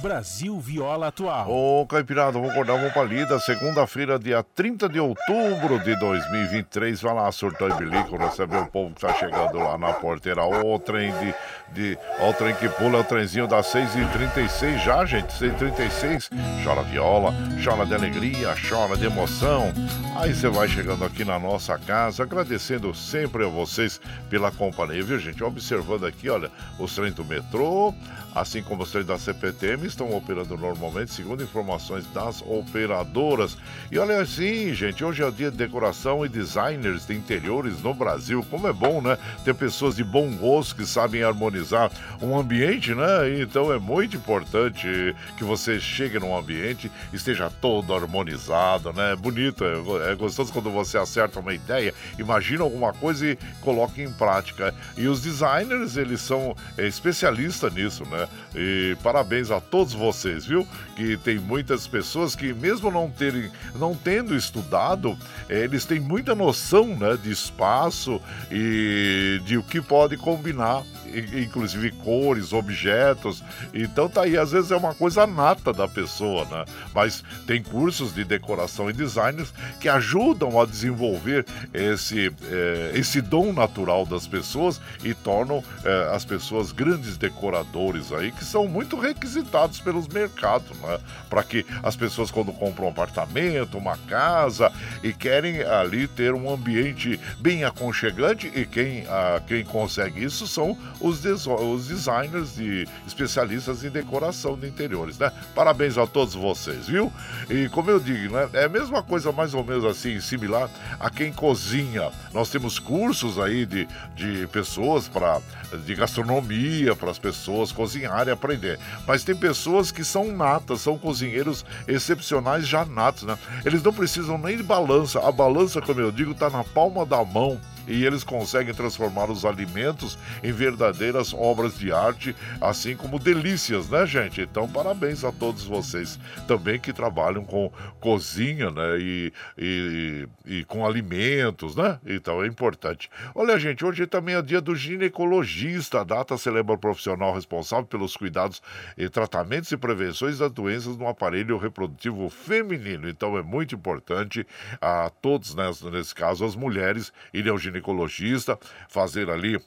[0.06, 1.50] Brasil Viola Atual.
[1.50, 3.40] Ô, Caipirada, vamos acordar, vamos pra lida.
[3.40, 7.02] Segunda-feira, dia 30 de outubro de 2023.
[7.02, 10.46] Vai lá, surtou e bilico, receber o povo que tá chegando lá na porteira.
[10.46, 11.34] O trem de.
[11.74, 15.30] de ó, o trem que pula, o trenzinho das 6h36 já, gente.
[15.30, 16.30] 6h36.
[16.64, 17.34] Chora viola,
[17.64, 19.74] chora de alegria, chora de emoção.
[20.18, 24.00] Aí você vai chegando aqui na nossa casa, agradecendo sempre a vocês
[24.30, 25.44] pela companhia, viu, gente?
[25.44, 27.92] Observando aqui, olha, os trens do metrô,
[28.36, 33.58] assim como os trens da CPTM estão operando normalmente, segundo informações das operadoras.
[33.92, 37.94] E olha assim, gente, hoje é o dia de decoração e designers de interiores no
[37.94, 38.46] Brasil.
[38.50, 39.18] Como é bom, né?
[39.44, 41.92] Ter pessoas de bom gosto que sabem harmonizar
[42.22, 43.40] um ambiente, né?
[43.40, 49.16] Então é muito importante que você chegue num ambiente esteja todo harmonizado, né?
[49.16, 54.12] Bonito, é, é gostoso quando você acerta uma ideia, imagina alguma coisa e coloca em
[54.12, 54.74] prática.
[54.98, 58.28] E os designers, eles são é, especialistas nisso, né?
[58.56, 60.68] E parabéns a todos vocês, viu?
[60.96, 65.18] Que tem muitas pessoas que, mesmo não terem, não tendo estudado,
[65.50, 67.18] é, eles têm muita noção, né?
[67.22, 70.84] De espaço e de o que pode combinar
[71.20, 73.44] inclusive cores, objetos.
[73.74, 76.66] Então tá aí, às vezes é uma coisa nata da pessoa, né?
[76.94, 79.46] Mas tem cursos de decoração e design
[79.80, 86.26] que ajudam a desenvolver esse, eh, esse dom natural das pessoas e tornam eh, as
[86.26, 90.85] pessoas grandes decoradores aí, que são muito requisitados pelos mercados, né?
[91.30, 94.72] Para que as pessoas, quando compram um apartamento, uma casa
[95.04, 100.78] e querem ali ter um ambiente bem aconchegante, e quem, ah, quem consegue isso são
[101.00, 105.32] os, des os designers e especialistas em decoração de interiores, né?
[105.54, 107.12] Parabéns a todos vocês, viu?
[107.50, 108.50] E como eu digo, né?
[108.54, 112.12] É a mesma coisa mais ou menos assim, similar a quem cozinha.
[112.34, 115.42] Nós temos cursos aí de, de pessoas para
[115.86, 118.80] de gastronomia para as pessoas cozinharem e aprender.
[119.08, 123.38] Mas tem pessoas que são natas, são cozinheiros excepcionais já natos, né?
[123.66, 125.20] Eles não precisam nem de balança.
[125.20, 129.46] A balança, como eu digo, está na palma da mão e eles conseguem transformar os
[129.46, 134.42] alimentos em verdadeiras obras de arte, assim como delícias, né, gente?
[134.42, 140.86] Então, parabéns a todos vocês também que trabalham com cozinha, né, e, e, e com
[140.86, 142.00] alimentos, né?
[142.06, 143.10] Então, é importante.
[143.34, 146.02] Olha, gente, hoje também é dia do ginecologista.
[146.02, 148.62] A data celebra o profissional responsável pelos cuidados
[148.98, 153.08] e tratamentos e prevenções das doenças no aparelho reprodutivo feminino.
[153.10, 154.46] Então, é muito importante
[154.82, 158.58] a todos, né, nesse caso, as mulheres, irem ao ginecologista ginecologista,
[158.88, 159.60] fazer ali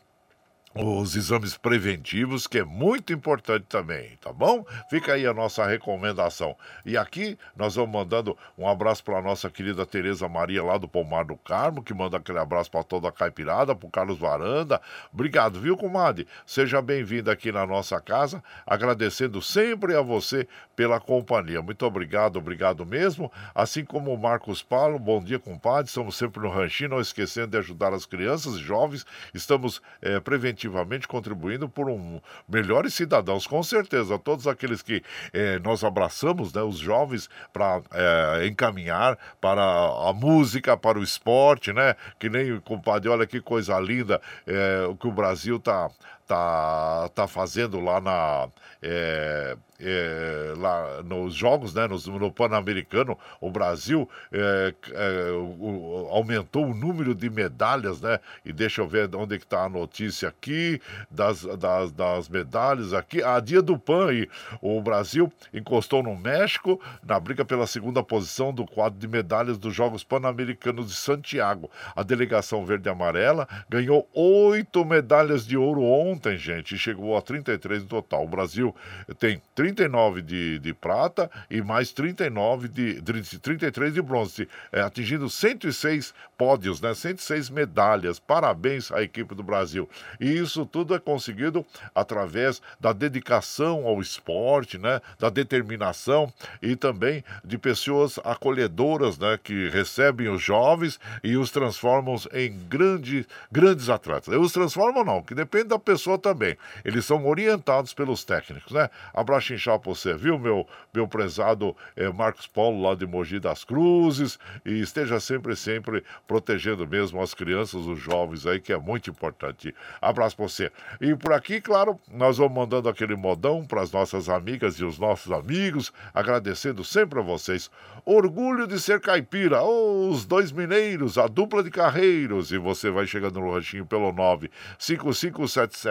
[0.74, 4.64] os exames preventivos, que é muito importante também, tá bom?
[4.90, 6.56] Fica aí a nossa recomendação.
[6.84, 11.24] E aqui nós vamos mandando um abraço para nossa querida Tereza Maria lá do Pomar
[11.24, 14.80] do Carmo, que manda aquele abraço para toda a caipirada, para o Carlos Varanda.
[15.12, 16.26] Obrigado, viu, comadre?
[16.46, 20.46] Seja bem-vinda aqui na nossa casa, agradecendo sempre a você
[20.76, 21.60] pela companhia.
[21.60, 23.32] Muito obrigado, obrigado mesmo.
[23.54, 25.88] Assim como o Marcos Paulo, bom dia, compadre.
[25.88, 29.04] Estamos sempre no ranchinho, não esquecendo de ajudar as crianças e jovens.
[29.34, 30.20] Estamos é,
[30.58, 34.18] efetivamente contribuindo por um melhores cidadãos, com certeza.
[34.18, 35.02] Todos aqueles que
[35.32, 41.72] eh, nós abraçamos, né, os jovens, para eh, encaminhar para a música, para o esporte,
[41.72, 41.94] né?
[42.18, 45.88] Que nem compadre, olha que coisa linda eh, o que o Brasil tá,
[46.28, 48.48] tá, tá fazendo lá na.
[48.80, 56.66] É, é, lá nos jogos, né, no, no Pan-Americano, o Brasil é, é, o, aumentou
[56.66, 58.18] o número de medalhas, né?
[58.44, 60.80] E deixa eu ver onde é que está a notícia aqui
[61.10, 63.22] das, das, das medalhas aqui.
[63.22, 64.28] A dia do PAN, e
[64.60, 69.74] o Brasil encostou no México na briga pela segunda posição do quadro de medalhas dos
[69.74, 71.70] Jogos Pan-Americanos de Santiago.
[71.94, 77.22] A delegação verde e amarela ganhou oito medalhas de ouro ontem, gente, e chegou a
[77.22, 78.24] 33 no total.
[78.24, 78.74] O Brasil
[79.18, 84.80] tem 30 39 de, de prata e mais 39 de, de 33 de bronze, é,
[84.80, 86.94] atingindo 106 pódios, né?
[86.94, 88.18] 106 medalhas.
[88.18, 89.88] Parabéns à equipe do Brasil.
[90.20, 91.64] E isso tudo é conseguido
[91.94, 95.00] através da dedicação ao esporte, né?
[95.18, 96.32] Da determinação
[96.62, 99.38] e também de pessoas acolhedoras, né?
[99.42, 104.34] Que recebem os jovens e os transformam em grande, grandes atletas.
[104.34, 106.56] Os transformam não, que depende da pessoa também.
[106.84, 108.88] Eles são orientados pelos técnicos, né?
[109.12, 113.64] Abraço inchar pra você, viu, meu, meu prezado eh, Marcos Paulo, lá de Mogi das
[113.64, 119.10] Cruzes, e esteja sempre, sempre protegendo mesmo as crianças, os jovens aí, que é muito
[119.10, 119.74] importante.
[120.00, 120.70] Abraço pra você.
[121.00, 124.98] E por aqui, claro, nós vamos mandando aquele modão para as nossas amigas e os
[124.98, 127.70] nossos amigos, agradecendo sempre a vocês.
[128.04, 133.40] Orgulho de ser caipira, os dois mineiros, a dupla de carreiros, e você vai chegando
[133.40, 134.12] no ranchinho pelo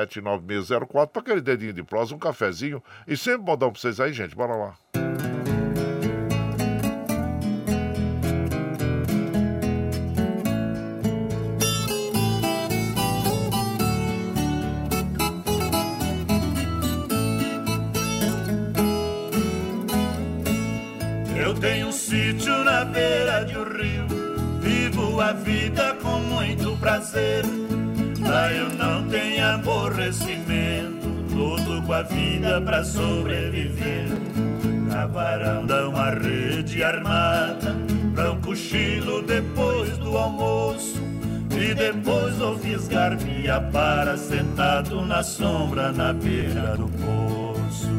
[0.07, 4.35] 955779604 para aquele dedinho de prosa, um cafezinho e sempre modão pra vocês aí, gente.
[4.35, 4.75] Bora lá.
[21.35, 24.07] Eu tenho um sítio na beira de um rio,
[24.59, 27.45] vivo a vida com muito prazer.
[28.51, 34.07] Eu não tenho aborrecimento luto com a vida pra sobreviver.
[34.89, 37.75] Na varanda uma rede armada,
[38.13, 41.01] pra um cochilo depois do almoço.
[41.51, 47.89] E depois vou fisgar via para sentado na sombra na beira do poço.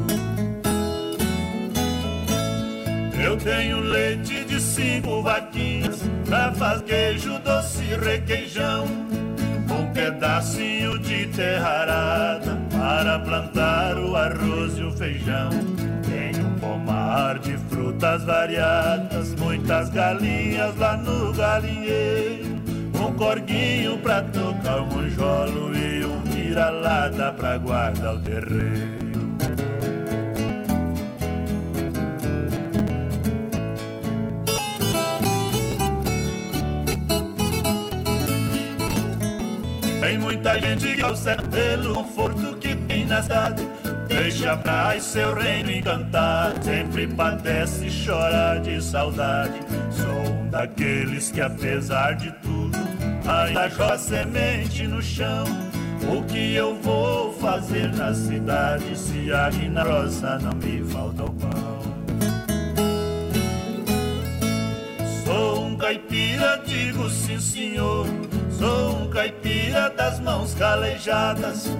[3.20, 8.86] Eu tenho leite de cinco vaquinhas pra fazer queijo doce requeijão.
[9.78, 15.50] Um pedacinho de terra arada para plantar o arroz e o feijão.
[16.02, 22.58] Tenho um pomar de frutas variadas, muitas galinhas lá no galinheiro.
[23.00, 29.07] Um corguinho pra tocar o monjolo e um vira-lata pra guardar o terreiro.
[40.08, 43.68] Tem muita gente que observa pelo conforto que tem na cidade.
[44.08, 46.64] Deixa pra seu reino encantado.
[46.64, 49.60] Sempre padece e chora de saudade.
[49.90, 52.78] Sou um daqueles que, apesar de tudo,
[53.26, 55.44] ainda joga semente no chão.
[56.10, 61.32] O que eu vou fazer na cidade se aqui na roça não me falta o
[61.34, 61.78] pão?
[65.26, 68.06] Sou um caipira, digo sim senhor.
[68.58, 71.70] Sou um caipira das mãos calejadas.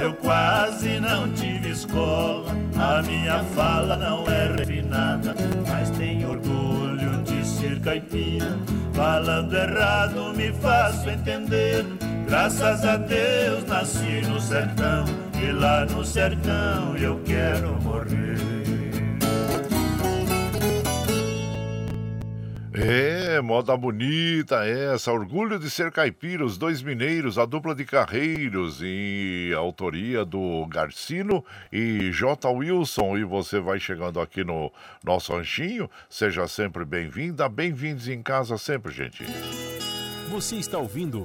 [0.00, 5.34] Eu quase não tive escola, a minha fala não é refinada,
[5.68, 8.56] mas tenho orgulho de ser caipira.
[8.92, 11.84] Falando errado me faço entender.
[12.28, 15.04] Graças a Deus nasci no sertão
[15.42, 18.75] e lá no sertão eu quero morrer.
[22.78, 25.10] É, moda bonita essa.
[25.10, 31.42] Orgulho de ser caipira, os dois mineiros, a dupla de carreiros, e autoria do Garcino
[31.72, 32.50] e J.
[32.50, 33.16] Wilson.
[33.16, 34.70] E você vai chegando aqui no
[35.02, 35.88] nosso ranchinho.
[36.10, 37.48] Seja sempre bem-vinda.
[37.48, 39.24] Bem-vindos em casa sempre, gente.
[40.28, 41.24] Você está ouvindo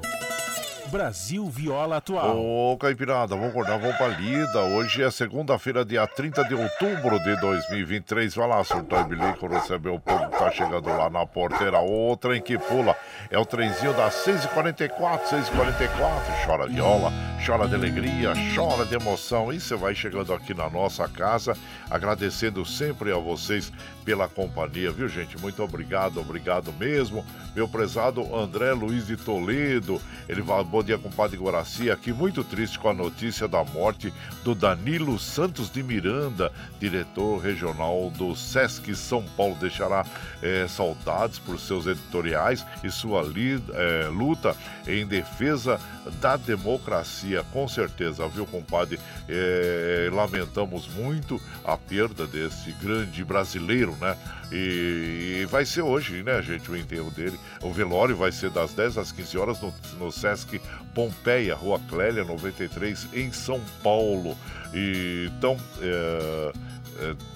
[0.90, 2.40] Brasil Viola Atual.
[2.40, 4.62] Ô, Caipirada, vamos acordar, vamos pra lida.
[4.62, 8.36] Hoje é segunda-feira, dia 30 de outubro de 2023.
[8.36, 11.80] Vai lá, surtar e bilico, receber o povo tá chegando lá na porteira.
[11.82, 12.96] O trem que pula
[13.30, 16.46] é o trenzinho das 6h44, 6h44.
[16.46, 17.14] Chora viola,
[17.46, 19.54] chora de alegria, chora de emoção.
[19.54, 21.56] E você vai chegando aqui na nossa casa,
[21.92, 23.72] agradecendo sempre a vocês
[24.04, 25.40] pela companhia, viu, gente?
[25.40, 27.24] Muito obrigado, obrigado mesmo.
[27.56, 32.80] Meu prezado André Luiz de Toledo, ele vai, bom dia, compadre Guaraci, aqui muito triste
[32.80, 34.12] com a notícia da morte
[34.44, 39.56] do Danilo Santos de Miranda, diretor regional do Sesc São Paulo.
[39.60, 40.04] Deixará
[40.42, 44.56] eh, saudades por seus editoriais e sua li, eh, luta
[44.88, 45.80] em defesa
[46.20, 49.00] da democracia, com certeza, viu, compadre?
[49.30, 54.18] Eh, lamentamos muito a perda desse grande brasileiro, né?
[54.52, 57.40] E, e, vai ser hoje, né, gente, o enterro dele.
[57.62, 60.60] O velório vai ser das 10 às 15 horas no, no Sesc
[60.94, 64.38] Pompeia, Rua Clélia, 93, em São Paulo.
[64.74, 66.54] E, então, é, é,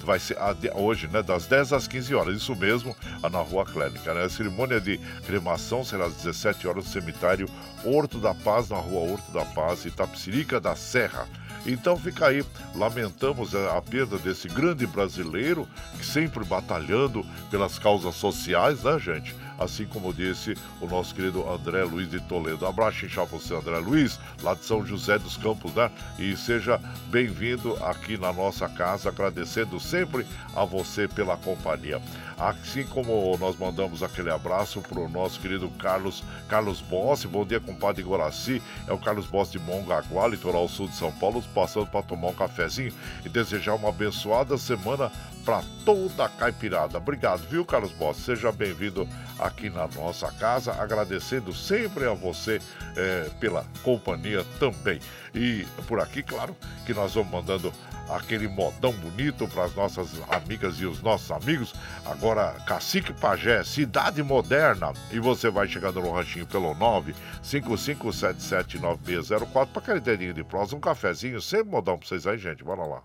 [0.03, 0.37] vai ser
[0.73, 4.13] hoje, né, das 10 às 15 horas, isso mesmo, na Rua Clínica.
[4.13, 4.23] Né?
[4.23, 7.49] A cerimônia de cremação será às 17 horas no cemitério
[7.83, 11.27] Horto da Paz, na Rua Horto da Paz, Itapsirica da Serra.
[11.65, 12.45] Então fica aí,
[12.75, 15.67] lamentamos a perda desse grande brasileiro
[15.97, 19.35] que sempre batalhando pelas causas sociais, né, gente?
[19.57, 22.65] Assim como disse o nosso querido André Luiz de Toledo.
[22.65, 25.89] Abraço inchar você, André Luiz, lá de São José dos Campos, né?
[26.19, 30.25] E seja bem-vindo aqui na nossa casa, agradecendo sempre
[30.55, 32.01] a você pela companhia.
[32.37, 37.27] Assim como nós mandamos aquele abraço para o nosso querido Carlos Carlos Bossi.
[37.27, 38.61] Bom dia, compadre Guaraci.
[38.87, 42.33] É o Carlos Bossi de Mongaguá, litoral sul de São Paulo, passando para tomar um
[42.33, 45.09] cafezinho e desejar uma abençoada semana
[45.45, 46.97] para toda a caipirada.
[46.97, 48.21] Obrigado, viu, Carlos Bossi?
[48.21, 49.07] Seja bem-vindo
[49.45, 52.61] aqui na nossa casa, agradecendo sempre a você
[52.95, 54.99] é, pela companhia também.
[55.33, 56.55] E por aqui, claro,
[56.85, 57.73] que nós vamos mandando
[58.09, 61.73] aquele modão bonito para as nossas amigas e os nossos amigos.
[62.05, 64.93] Agora, Cacique Pajé, Cidade Moderna.
[65.11, 71.41] E você vai chegando no ranchinho pelo 955779604 para aquele dedinho de prosa, um cafezinho,
[71.41, 72.63] sempre modão para vocês aí, gente.
[72.63, 73.01] Bora lá.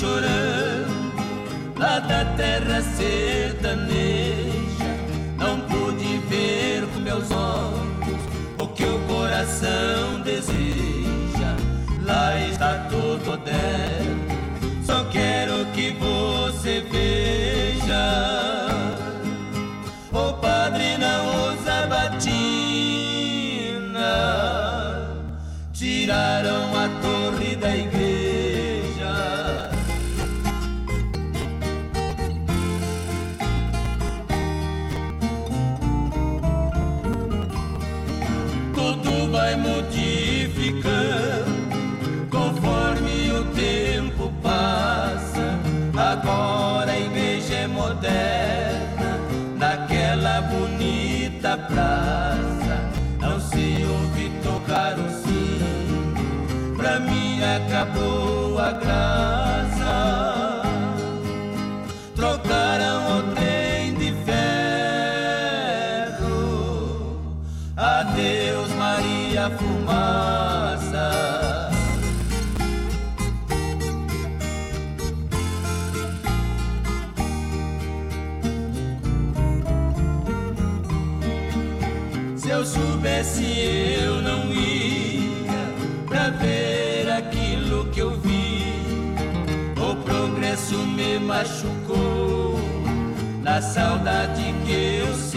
[0.00, 1.12] chorando
[1.78, 4.50] lá da terra sertaneja.
[5.36, 8.22] Não pude ver com meus olhos
[8.58, 11.54] o que o coração deseja.
[12.02, 14.16] Lá está todo dela,
[14.82, 18.39] só quero que você veja.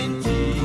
[0.04, 0.62] Senti.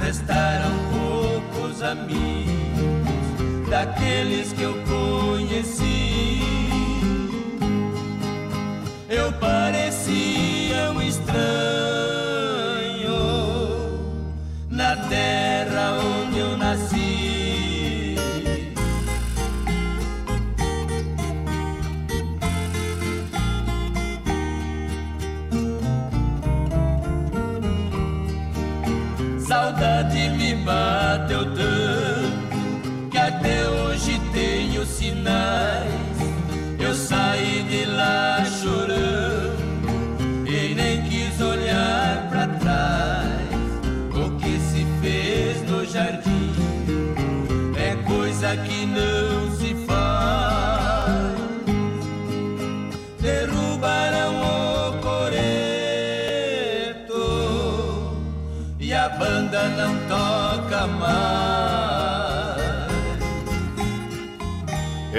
[0.00, 6.40] Restaram poucos amigos daqueles que eu conheci.
[9.08, 11.73] Eu parecia um estranho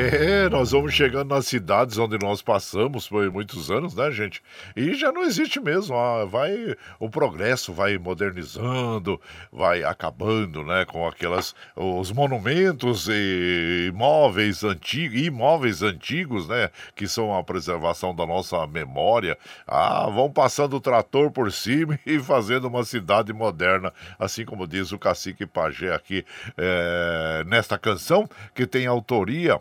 [0.05, 4.39] É, nós vamos chegando nas cidades onde nós passamos por muitos anos, né, gente?
[4.75, 5.95] E já não existe mesmo.
[5.95, 9.19] ah, vai, o progresso vai modernizando,
[9.51, 17.35] vai acabando, né, com aquelas os monumentos e imóveis antigos, imóveis antigos, né, que são
[17.35, 19.35] a preservação da nossa memória.
[19.65, 24.91] Ah, vão passando o trator por cima e fazendo uma cidade moderna, assim como diz
[24.91, 26.23] o cacique Pajé aqui
[26.55, 29.59] é, nesta canção que tem autoria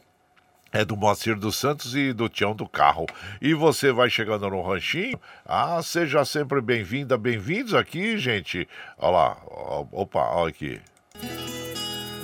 [0.75, 3.07] é do Moacir dos Santos e do Tião do Carro.
[3.41, 5.19] E você vai chegando no ranchinho.
[5.47, 8.69] Ah, seja sempre bem-vinda, bem-vindos aqui, gente.
[8.99, 9.39] Olha lá.
[9.93, 10.81] Opa, olha aqui.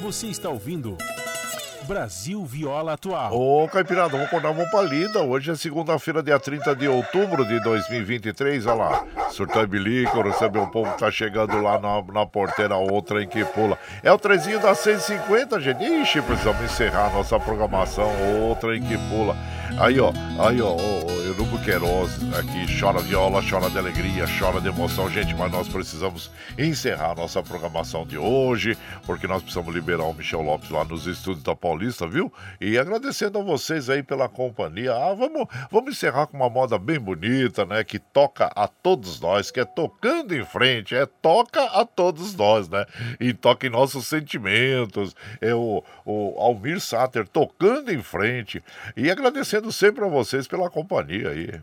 [0.03, 0.99] Você está ouvindo
[1.91, 3.37] Brasil Viola Atual.
[3.37, 5.25] Ô, Caipirada, vamos acordar uma palida.
[5.25, 8.65] Hoje é segunda-feira, dia 30 de outubro de 2023.
[8.67, 13.21] Olha lá, surtão bilico, recebe um povo que tá chegando lá na, na porteira, outra
[13.25, 13.77] em que pula.
[14.05, 15.83] É o trezinho da 150, gente.
[15.83, 18.09] Ixi, precisamos encerrar nossa programação,
[18.41, 19.37] outra em que pula.
[19.77, 24.67] Aí, ó, aí, ó, ó, Eunuco Queiroz aqui chora viola, chora de alegria, chora de
[24.67, 25.09] emoção.
[25.09, 26.29] Gente, mas nós precisamos
[26.59, 28.77] encerrar nossa programação de hoje,
[29.07, 32.33] porque nós precisamos liberar o Michel Lopes lá nos estúdios da Paulista, viu?
[32.61, 34.93] E agradecendo a vocês aí pela companhia.
[34.93, 37.85] Ah, vamos, vamos encerrar com uma moda bem bonita, né?
[37.85, 42.69] Que toca a todos nós, que é tocando em frente, é toca a todos nós,
[42.69, 42.85] né?
[43.21, 45.15] E toca em nossos sentimentos.
[45.41, 48.61] É o, o Almir Sater tocando em frente.
[48.97, 51.59] E agradecendo sempre a vocês pela companhia yeah, yeah.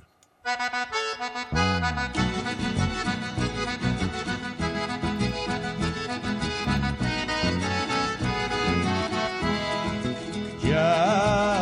[10.64, 11.57] Yeah.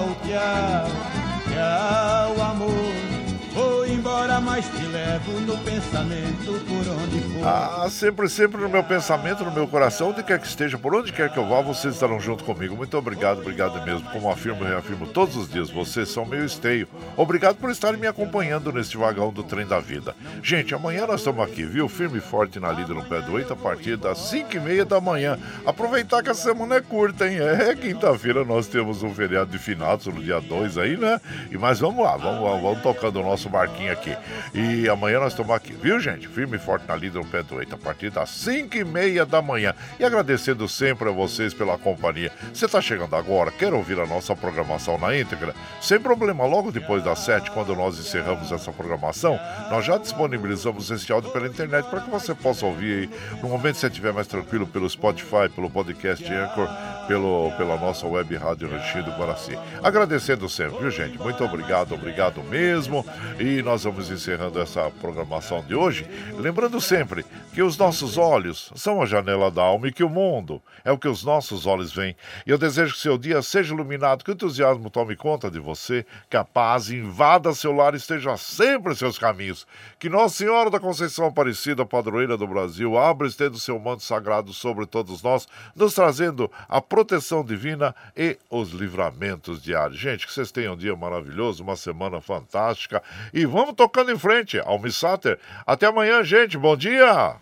[5.16, 7.48] Levo no pensamento por onde for.
[7.48, 11.14] Ah, sempre, sempre no meu pensamento, no meu coração, onde quer que esteja, por onde
[11.14, 12.76] quer que eu vá, vocês estarão junto comigo.
[12.76, 14.10] Muito obrigado, obrigado mesmo.
[14.10, 16.88] Como afirmo e reafirmo todos os dias, vocês são meu esteio.
[17.16, 20.16] Obrigado por estarem me acompanhando neste vagão do trem da vida.
[20.44, 21.88] Gente, amanhã nós estamos aqui, viu?
[21.88, 24.86] Firme e forte na lida no pé do oito, a partir das 5 e meia
[24.86, 25.40] da manhã.
[25.66, 27.38] Aproveitar que a semana é curta, hein?
[27.40, 31.22] É, quinta-feira nós temos um feriado de finados no dia 2 aí, né?
[31.50, 34.16] E, mas vamos lá, vamos, vamos tocando o nosso barquinho aqui.
[34.54, 36.28] E amanhã nós estamos aqui, viu, gente?
[36.28, 39.74] Firme e forte na do Eita, a partir das 5 e meia da manhã.
[40.00, 42.32] E agradecendo sempre a vocês pela companhia.
[42.54, 45.54] Você está chegando agora, quer ouvir a nossa programação na íntegra?
[45.82, 51.12] Sem problema, logo depois das 7, quando nós encerramos essa programação, nós já disponibilizamos esse
[51.12, 54.28] áudio pela internet para que você possa ouvir aí no momento que você estiver mais
[54.28, 56.68] tranquilo pelo Spotify, pelo podcast Anchor,
[57.08, 59.58] pelo, pela nossa web rádio Ranchinho do Guaraci.
[59.84, 61.18] Agradecendo sempre, viu gente?
[61.18, 63.06] Muito obrigado, obrigado mesmo.
[63.40, 66.08] E nós vamos encerrando essa programação de hoje.
[66.38, 70.62] Lembrando sempre que os nossos olhos são a janela da alma e que o mundo
[70.84, 72.16] é o que os nossos olhos veem.
[72.46, 76.06] E eu desejo que seu dia seja iluminado, que o entusiasmo tome conta de você,
[76.30, 79.68] que a paz invada seu lar e esteja sempre em seus caminhos.
[80.00, 84.04] Que Nossa Senhora da Conceição Aparecida, padroeira do Brasil, abra e estenda o seu manto
[84.04, 90.00] sagrado sobre todos nós, nos trazendo a proteção divina e os livramentos diários.
[90.00, 93.02] Gente, que vocês tenham um dia maravilhoso, uma semana fantástica
[93.34, 94.60] e vamos tocando em frente.
[94.86, 96.58] Almissater, até amanhã, gente.
[96.58, 97.38] Bom dia!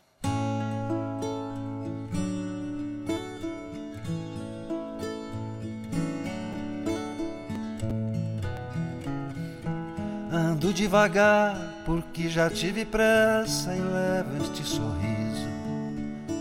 [10.32, 11.56] Ando devagar
[11.86, 15.14] porque já tive pressa e levo este sorriso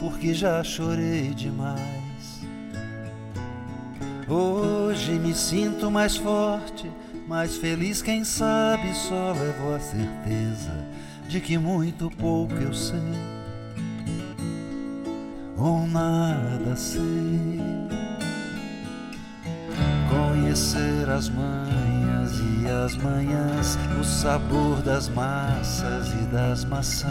[0.00, 1.82] porque já chorei demais.
[4.28, 6.90] Hoje me sinto mais forte,
[7.32, 10.70] mais feliz, quem sabe só levo a certeza
[11.26, 13.00] de que muito pouco eu sei
[15.56, 17.58] ou nada sei.
[20.10, 27.08] Conhecer as manhas e as manhãs, o sabor das massas e das maçãs.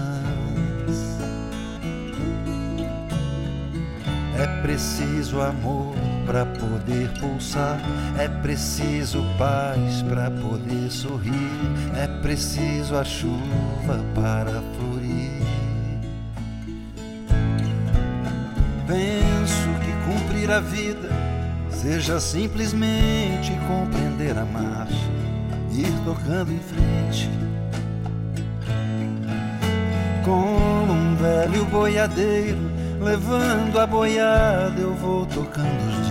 [4.38, 7.80] É preciso amor para poder pulsar,
[8.18, 11.32] é preciso paz para poder sorrir,
[11.96, 15.42] é preciso a chuva para florir.
[18.88, 21.10] Penso que cumprir a vida
[21.70, 25.10] seja simplesmente compreender a marcha,
[25.72, 27.30] ir tocando em frente.
[30.24, 32.72] Como um velho boiadeiro
[33.02, 36.11] levando a boiada, eu vou tocando os dias.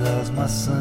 [0.00, 0.76] das maçãs.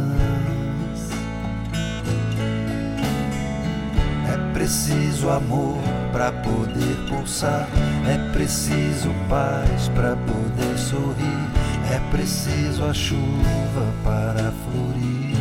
[4.28, 5.78] É preciso amor
[6.12, 7.68] para poder pulsar,
[8.08, 11.50] é preciso paz para poder sorrir,
[11.92, 15.36] é preciso a chuva para florir.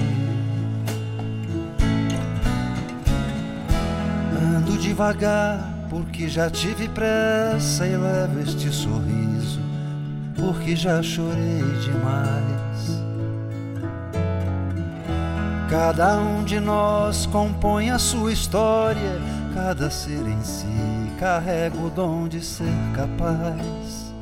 [4.56, 9.60] Ando devagar porque já tive pressa e levo este sorriso,
[10.34, 12.53] porque já chorei demais.
[15.68, 19.20] Cada um de nós compõe a sua história
[19.54, 20.66] Cada ser em si
[21.16, 24.12] carrega o dom de ser capaz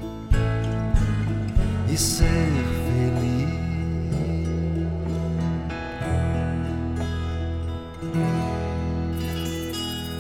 [1.91, 2.53] e ser
[2.93, 3.49] feliz.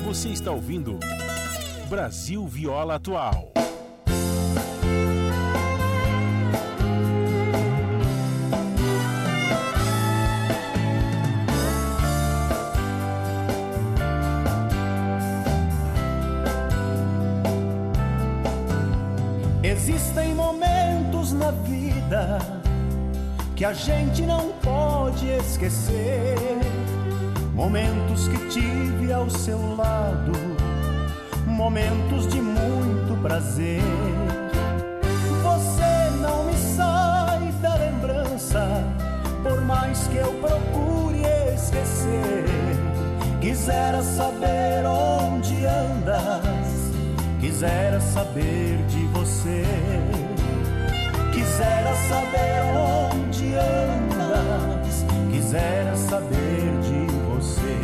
[0.02, 0.98] Você está ouvindo
[1.90, 3.52] Brasil Viola Atual.
[23.72, 26.36] A gente não pode esquecer.
[27.54, 30.32] Momentos que tive ao seu lado,
[31.46, 33.80] momentos de muito prazer.
[35.42, 38.68] Você não me sai da lembrança,
[39.42, 40.34] por mais que eu
[41.54, 42.44] esquecer.
[43.40, 46.92] Quisera saber onde andas,
[47.40, 49.64] quisera saber de você.
[51.32, 53.01] Quisera saber onde
[55.52, 57.76] quisera saber de você.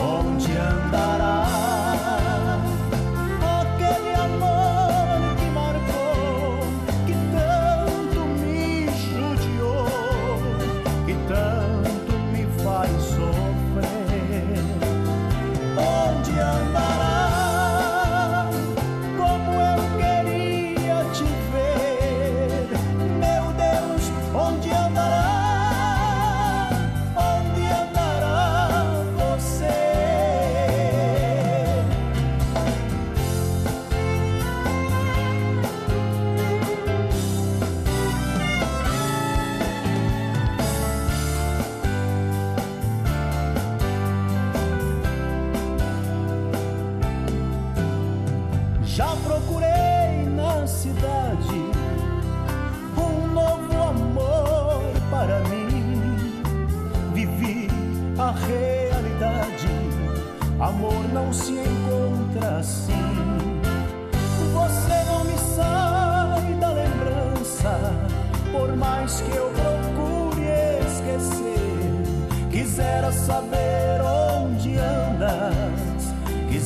[0.00, 1.51] Onde andarás?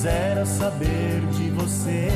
[0.07, 2.09] Quisera saber de você.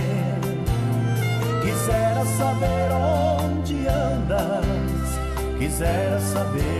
[1.64, 5.18] Quisera saber onde andas,
[5.58, 6.79] quisera saber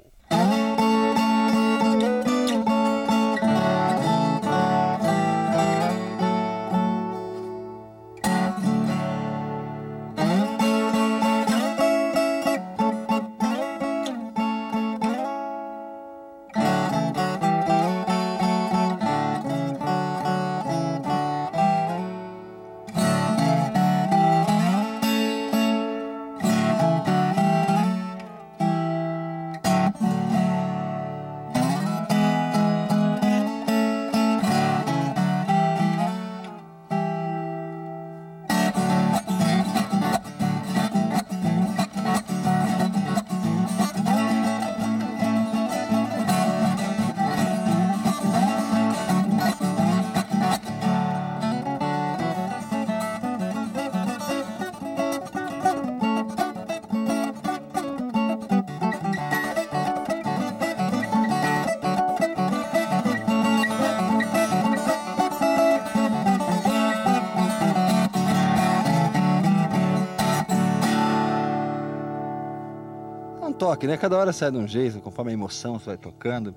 [73.87, 73.97] Né?
[73.97, 76.55] Cada hora sai de um jeito, conforme a emoção você vai tocando.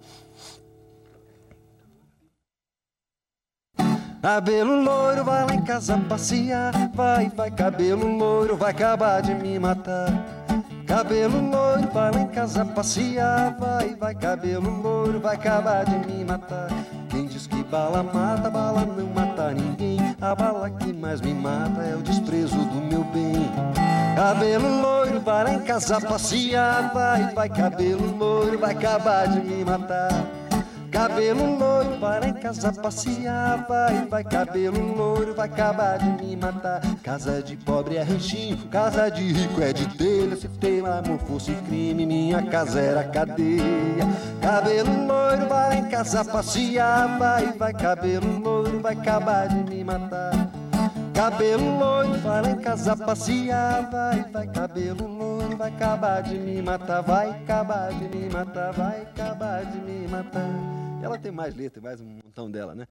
[4.25, 6.73] Cabelo loiro, vai lá em casa passear.
[6.95, 10.09] Vai, vai, cabelo loiro, vai acabar de me matar.
[10.87, 13.55] Cabelo loiro, vai lá em casa passear.
[13.59, 16.69] Vai, vai, cabelo loiro, vai acabar de me matar.
[17.11, 19.99] Quem diz que bala mata, bala não mata ninguém.
[20.21, 23.51] A bala que mais me mata é o desprezo do meu bem.
[24.15, 26.93] Cabelo loiro, lá em casa passear.
[26.95, 30.44] Vai, vai, cabelo loiro, vai acabar de me matar.
[30.95, 33.67] Cabelo loiro, lá em casa passear.
[33.69, 36.81] Vai, vai, cabelo loiro, vai acabar de me matar.
[37.03, 40.37] Casa de pobre é ranchinho, casa de rico é de telha.
[40.37, 44.07] Se tem amor fosse crime, minha casa era cadeia.
[44.41, 47.19] Cabelo loiro, vai em casa passear.
[47.19, 50.49] Vai, vai, cabelo loiro, vai acabar de me matar.
[51.13, 57.03] Cabelo loiro, lá em casa passear, vai, vai, cabelo loiro, vai acabar de me matar,
[57.03, 60.84] vai acabar de me matar, vai acabar de me matar.
[61.05, 62.83] Ela tem mais letra, mais um montão dela, né?